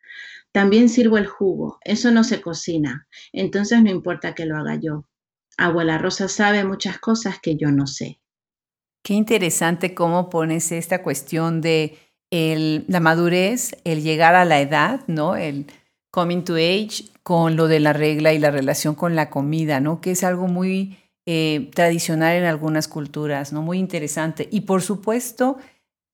[0.52, 5.06] También sirvo el jugo, eso no se cocina, entonces no importa que lo haga yo.
[5.60, 8.20] Abuela Rosa sabe muchas cosas que yo no sé.
[9.04, 11.98] Qué interesante cómo pones esta cuestión de
[12.32, 15.36] la madurez, el llegar a la edad, ¿no?
[15.36, 15.66] El
[16.12, 20.02] coming to age con lo de la regla y la relación con la comida, ¿no?
[20.02, 23.62] Que es algo muy eh, tradicional en algunas culturas, ¿no?
[23.62, 24.48] Muy interesante.
[24.52, 25.58] Y por supuesto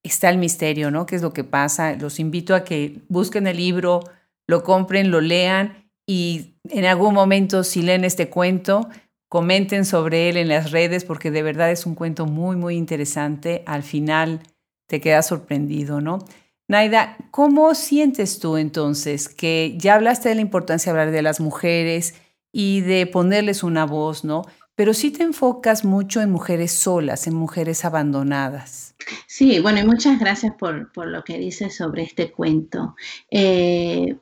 [0.03, 1.05] está el misterio, ¿no?
[1.05, 1.95] ¿Qué es lo que pasa?
[1.95, 4.01] Los invito a que busquen el libro,
[4.47, 8.89] lo compren, lo lean y en algún momento si leen este cuento,
[9.29, 13.63] comenten sobre él en las redes porque de verdad es un cuento muy, muy interesante.
[13.65, 14.41] Al final
[14.87, 16.19] te quedas sorprendido, ¿no?
[16.67, 21.39] Naida, ¿cómo sientes tú entonces que ya hablaste de la importancia de hablar de las
[21.39, 22.15] mujeres
[22.51, 24.43] y de ponerles una voz, ¿no?
[24.75, 28.95] Pero sí te enfocas mucho en mujeres solas, en mujeres abandonadas.
[29.27, 32.95] Sí, bueno, y muchas gracias por, lo que dices sobre este cuento.
[33.29, 34.17] Eh,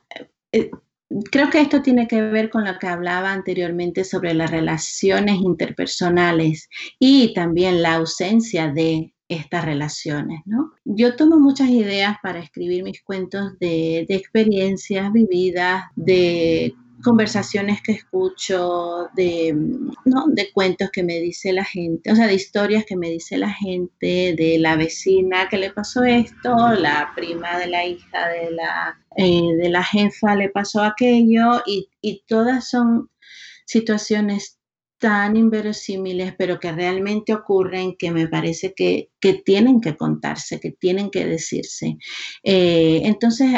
[0.51, 0.71] eh,
[1.31, 6.69] creo que esto tiene que ver con lo que hablaba anteriormente sobre las relaciones interpersonales
[6.99, 10.71] y también la ausencia de estas relaciones, ¿no?
[10.83, 16.73] Yo tomo muchas ideas para escribir mis cuentos de, experiencias vividas, de
[17.03, 19.53] conversaciones que escucho, de,
[20.05, 20.25] ¿no?
[20.27, 23.51] de cuentos que me dice la gente, o sea, de historias que me dice la
[23.51, 28.99] gente, de la vecina que le pasó esto, la prima de la hija de la,
[29.17, 33.09] eh, de la jefa le pasó aquello, y, y todas son
[33.65, 34.59] situaciones
[35.03, 39.09] tan inverosímiles, pero que realmente ocurren, que me parece que,
[39.43, 41.97] tienen que contarse, que tienen que decirse.
[42.41, 43.49] Eh, entonces,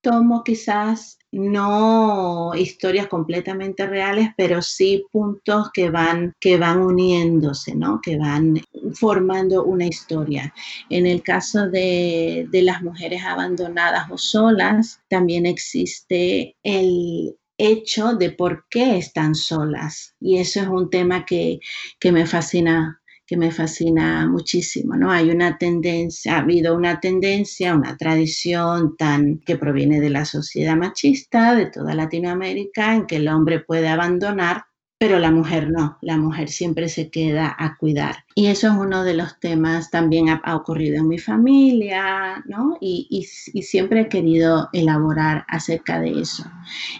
[0.00, 8.00] tomo quizás no historias completamente reales, pero sí puntos que van, que van uniéndose, ¿no?
[8.02, 8.60] que van
[8.94, 10.52] formando una historia.
[10.90, 18.30] En el caso de, de las mujeres abandonadas o solas, también existe el, hecho de
[18.30, 20.14] por qué están solas.
[20.20, 21.60] Y eso es un tema que,
[21.98, 25.10] que me fascina que me fascina muchísimo, ¿no?
[25.10, 30.76] Hay una tendencia, ha habido una tendencia, una tradición tan que proviene de la sociedad
[30.76, 34.64] machista de toda Latinoamérica en que el hombre puede abandonar
[34.98, 38.24] pero la mujer no, la mujer siempre se queda a cuidar.
[38.34, 42.78] Y eso es uno de los temas, también ha, ocurrido en mi familia, ¿no?
[42.80, 46.44] Y, y, siempre he querido elaborar acerca de eso.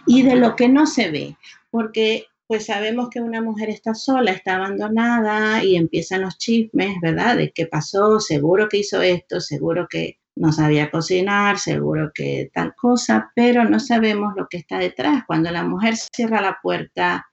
[0.07, 1.37] Y de lo que no se ve,
[1.71, 7.37] porque pues sabemos que una mujer está sola, está abandonada y empiezan los chismes, ¿verdad?
[7.37, 12.75] De qué pasó, seguro que hizo esto, seguro que no sabía cocinar, seguro que tal
[12.75, 15.25] cosa, pero no sabemos lo que está detrás.
[15.27, 17.27] Cuando la mujer cierra la puerta,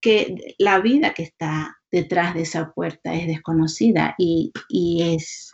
[0.00, 4.52] que la vida que está detrás de esa puerta es desconocida y,
[5.00, 5.52] es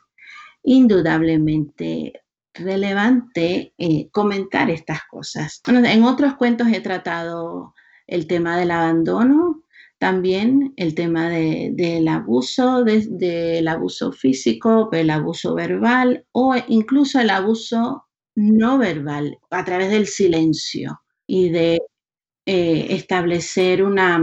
[0.62, 2.14] indudablemente
[2.54, 5.60] relevante eh, comentar estas cosas.
[5.66, 7.74] en otros cuentos he tratado
[8.10, 9.62] el tema del abandono,
[9.98, 18.06] también el tema del abuso, del abuso físico, el abuso verbal o incluso el abuso
[18.34, 21.78] no verbal a través del silencio y de
[22.46, 24.18] eh, establecer una,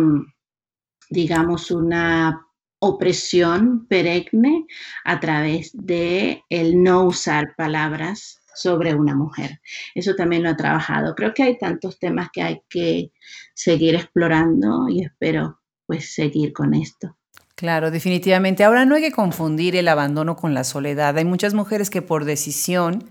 [1.09, 2.47] digamos, una
[2.79, 4.65] opresión perenne
[5.05, 9.61] a través de el no usar palabras sobre una mujer.
[9.95, 11.15] Eso también lo ha trabajado.
[11.15, 13.11] Creo que hay tantos temas que hay que
[13.53, 17.15] seguir explorando y espero pues seguir con esto.
[17.55, 18.63] Claro, definitivamente.
[18.63, 21.17] Ahora no hay que confundir el abandono con la soledad.
[21.17, 23.09] Hay muchas mujeres que por decisión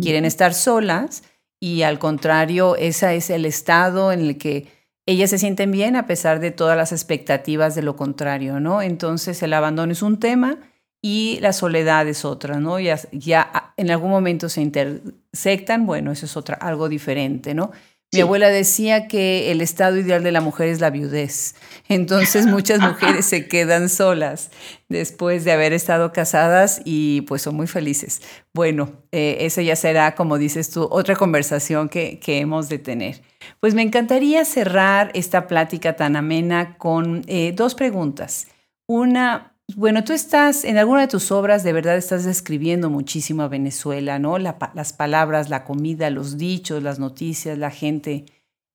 [0.00, 1.24] quieren estar solas
[1.60, 4.68] y al contrario, ese es el estado en el que
[5.06, 8.82] ellas se sienten bien a pesar de todas las expectativas de lo contrario, ¿no?
[8.82, 10.58] Entonces el abandono es un tema
[11.02, 12.78] y la soledad es otra, ¿no?
[12.78, 17.70] Ya, ya en algún momento se intersectan, bueno, eso es otra, algo diferente, ¿no?
[18.10, 21.54] Mi abuela decía que el estado ideal de la mujer es la viudez.
[21.88, 24.50] Entonces muchas mujeres se quedan solas
[24.88, 28.22] después de haber estado casadas y pues son muy felices.
[28.54, 33.20] Bueno, eh, esa ya será, como dices tú, otra conversación que, que, hemos de tener.
[33.60, 38.46] Pues me encantaría cerrar esta plática tan amena con eh, dos preguntas.
[38.86, 43.48] Una, bueno, tú estás, en alguna de tus obras de verdad estás describiendo muchísimo a
[43.48, 44.38] Venezuela, ¿no?
[44.38, 48.24] las palabras, la comida, los dichos, las noticias, la gente.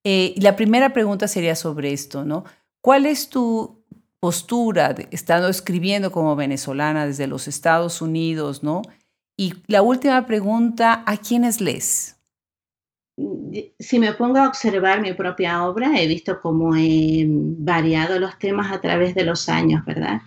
[0.03, 2.43] Eh, la primera pregunta sería sobre esto, ¿no?
[2.81, 3.83] ¿Cuál es tu
[4.19, 8.81] postura estando escribiendo como venezolana desde los Estados Unidos, ¿no?
[9.35, 12.17] Y la última pregunta, ¿a quiénes lees?
[13.80, 18.72] Si me pongo a observar mi propia obra, he visto cómo he variado los temas
[18.72, 20.22] a través de los años, ¿verdad?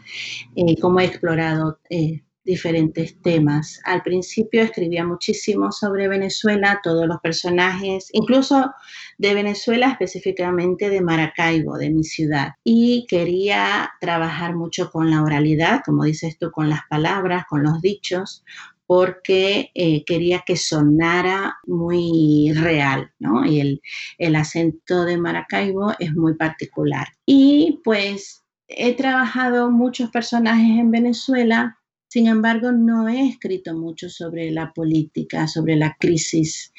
[0.54, 3.80] Eh, cómo he explorado eh, diferentes temas.
[3.84, 8.72] Al principio escribía muchísimo sobre Venezuela, todos los personajes, incluso
[9.18, 12.52] de Venezuela, específicamente de Maracaibo, de mi ciudad.
[12.62, 17.82] Y quería trabajar mucho con la oralidad, como dices tú, con las palabras, con los
[17.82, 18.44] dichos,
[18.86, 23.44] porque eh, quería que sonara muy real, ¿no?
[23.44, 23.82] Y el,
[24.18, 27.08] el acento de Maracaibo es muy particular.
[27.26, 31.78] Y pues he trabajado muchos personajes en Venezuela,
[32.08, 36.72] sin embargo no he escrito mucho sobre la política, sobre la crisis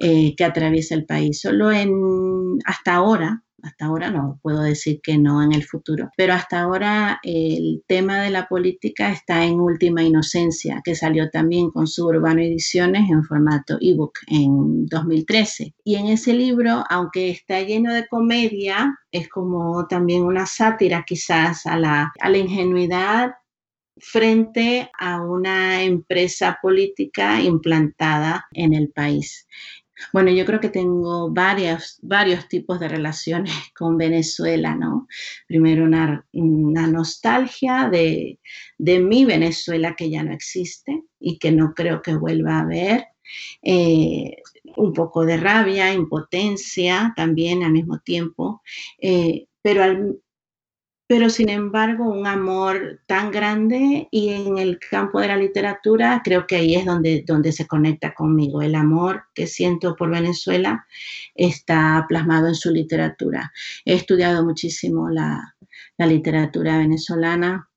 [0.00, 1.40] eh, que atraviesa el país.
[1.40, 6.34] Solo en, hasta ahora, hasta ahora no puedo decir que no en el futuro, pero
[6.34, 11.86] hasta ahora el tema de la política está en Última Inocencia, que salió también con
[11.86, 15.74] su Urbano Ediciones en formato ebook en 2013.
[15.84, 21.66] Y en ese libro, aunque está lleno de comedia, es como también una sátira quizás
[21.66, 23.32] a la, a la ingenuidad
[23.96, 29.46] frente a una empresa política implantada en el país.
[30.12, 35.08] Bueno, yo creo que tengo varios, varios tipos de relaciones con Venezuela, ¿no?
[35.46, 38.38] Primero una, nostalgia de,
[38.78, 43.06] mi Venezuela que ya no existe y que no creo que vuelva a ver.
[43.62, 44.36] Eh,
[44.76, 48.62] un poco de rabia, impotencia también al mismo tiempo,
[48.98, 50.18] eh, pero al,
[51.14, 56.44] pero sin embargo un amor tan grande y en el campo de la literatura creo
[56.44, 58.62] que ahí es donde, donde se conecta conmigo.
[58.62, 60.84] El amor que siento por Venezuela
[61.36, 63.52] está plasmado en su literatura.
[63.84, 65.54] He estudiado muchísimo la,
[65.96, 67.68] la literatura venezolana.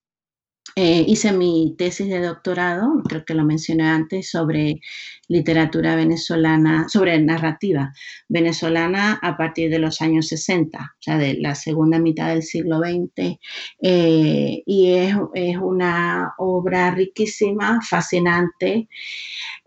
[0.76, 4.82] Eh, hice mi tesis de doctorado, creo que lo mencioné antes, sobre
[5.28, 7.92] literatura venezolana, sobre narrativa
[8.28, 12.80] venezolana a partir de los años 60, o sea, de la segunda mitad del siglo
[12.80, 13.38] XX.
[13.82, 18.88] Eh, y es, es, una obra riquísima, fascinante.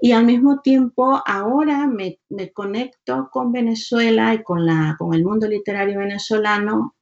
[0.00, 5.24] Y al mismo tiempo, ahora me, me conecto con Venezuela y con, la, con el
[5.24, 6.94] mundo literario venezolano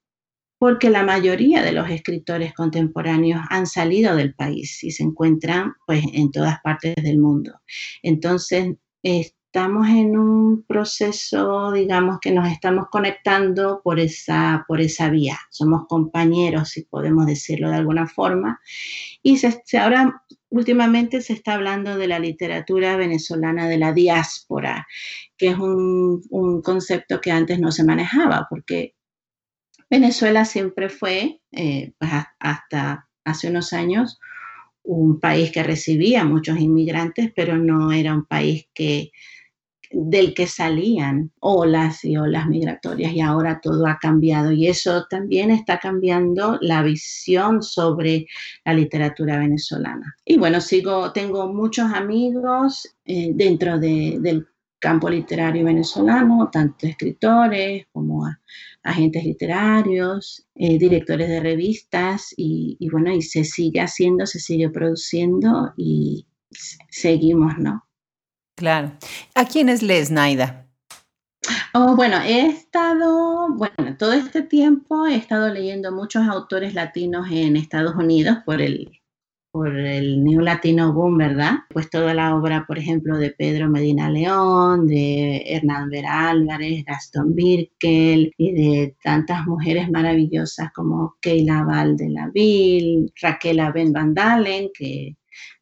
[0.58, 6.04] porque la mayoría de los escritores contemporáneos han salido del país y se encuentran pues
[6.12, 7.60] en todas partes del mundo.
[8.02, 15.38] Entonces, estamos en un proceso, digamos, que nos estamos conectando por esa, por esa vía.
[15.50, 18.60] Somos compañeros, si podemos decirlo de alguna forma.
[19.22, 24.86] Y se, ahora, últimamente se está hablando de la literatura venezolana de la diáspora,
[25.36, 28.94] que es un, un concepto que antes no se manejaba, porque
[29.90, 34.18] Venezuela siempre fue, eh, pues hasta hace unos años,
[34.82, 39.10] un país que recibía muchos inmigrantes, pero no era un país que,
[39.90, 45.50] del que salían olas y olas migratorias y ahora todo ha cambiado y eso también
[45.50, 48.26] está cambiando la visión sobre
[48.64, 50.16] la literatura venezolana.
[50.24, 54.46] Y bueno, sigo, tengo muchos amigos eh, dentro de, del
[54.78, 58.26] campo literario venezolano, tanto escritores como
[58.82, 65.72] agentes literarios, eh, directores de revistas y, bueno, y se sigue haciendo, se sigue produciendo
[65.76, 66.26] y
[66.90, 67.84] seguimos, ¿no?
[68.56, 68.92] Claro.
[69.34, 70.66] ¿A quiénes lees, Naida?
[71.74, 77.56] Oh, bueno, he estado, bueno, todo este tiempo he estado leyendo muchos autores latinos en
[77.56, 79.00] Estados Unidos por el
[79.50, 81.52] por el New Latino Boom, ¿verdad?
[81.70, 87.34] Pues toda la obra, por ejemplo, de Pedro Medina León, de Hernán Vera Álvarez, Gastón
[87.34, 91.64] Birkel y de tantas mujeres maravillosas como Keila
[92.32, 95.16] Ville, Raquel Ben Van Dalen, que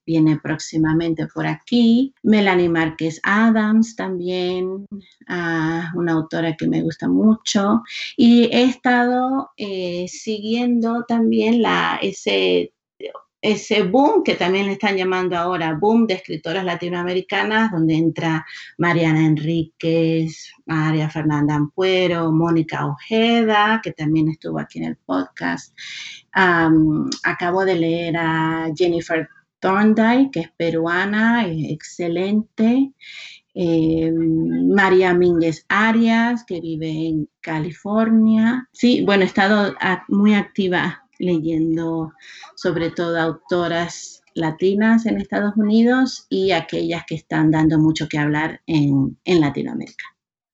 [0.07, 2.15] viene próximamente por aquí.
[2.23, 4.87] Melanie Márquez Adams también,
[5.29, 7.83] ah, una autora que me gusta mucho.
[8.17, 12.73] Y he estado eh, siguiendo también la, ese
[13.47, 18.45] ese boom que también le están llamando ahora boom de escritoras latinoamericanas, donde entra
[18.77, 25.73] Mariana Enríquez, María Fernanda Ampuero, Mónica Ojeda, que también estuvo aquí en el podcast.
[26.33, 29.29] acabo de leer a Jennifer
[29.61, 32.93] Thorndike, que es peruana, excelente.
[33.55, 38.69] Eh, María Mínguez Arias, que vive en California.
[38.73, 39.75] Sí, bueno, he estado
[40.09, 42.13] muy activa leyendo
[42.55, 48.61] sobre todo autoras latinas en Estados Unidos y aquellas que están dando mucho que hablar
[48.67, 50.05] en, Latinoamérica.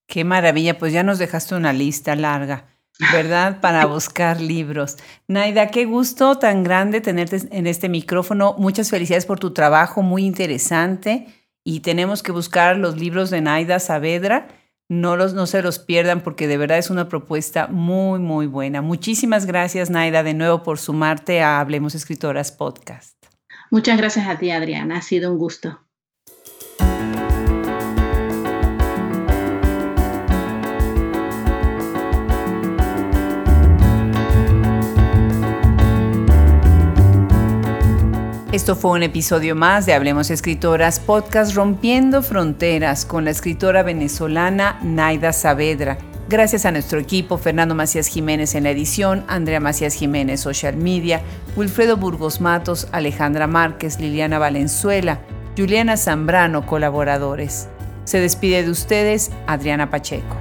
[0.06, 2.68] Qué maravilla, pues ya nos dejaste una lista larga.
[3.12, 3.60] ¿verdad?
[3.60, 4.96] Para buscar libros.
[5.26, 8.54] Naida, qué gusto tan grande tenerte en este micrófono.
[8.58, 11.26] Muchas felicidades por tu trabajo, muy interesante.
[11.64, 14.48] Y tenemos que buscar los libros de Naida Saavedra
[14.93, 18.82] no, los, no se los pierdan porque de verdad es una propuesta muy, muy buena.
[18.82, 23.16] Muchísimas gracias, Naida, de nuevo por sumarte a Hablemos Escritoras Podcast.
[23.70, 24.99] Muchas gracias a ti, Adriana.
[24.99, 25.80] Ha sido un gusto.
[38.53, 44.78] Esto fue un episodio más de Hablemos Escritoras, podcast Rompiendo Fronteras con la escritora venezolana
[44.82, 45.96] Naida Saavedra.
[46.28, 51.22] Gracias a nuestro equipo, Fernando Macías Jiménez en la edición, Andrea Macías Jiménez Social Media,
[51.57, 55.20] Wilfredo Burgos Matos, Alejandra Márquez, Liliana Valenzuela,
[55.57, 57.68] Juliana Zambrano, colaboradores.
[58.05, 60.36] Se despide de ustedes Adriana Pacheco.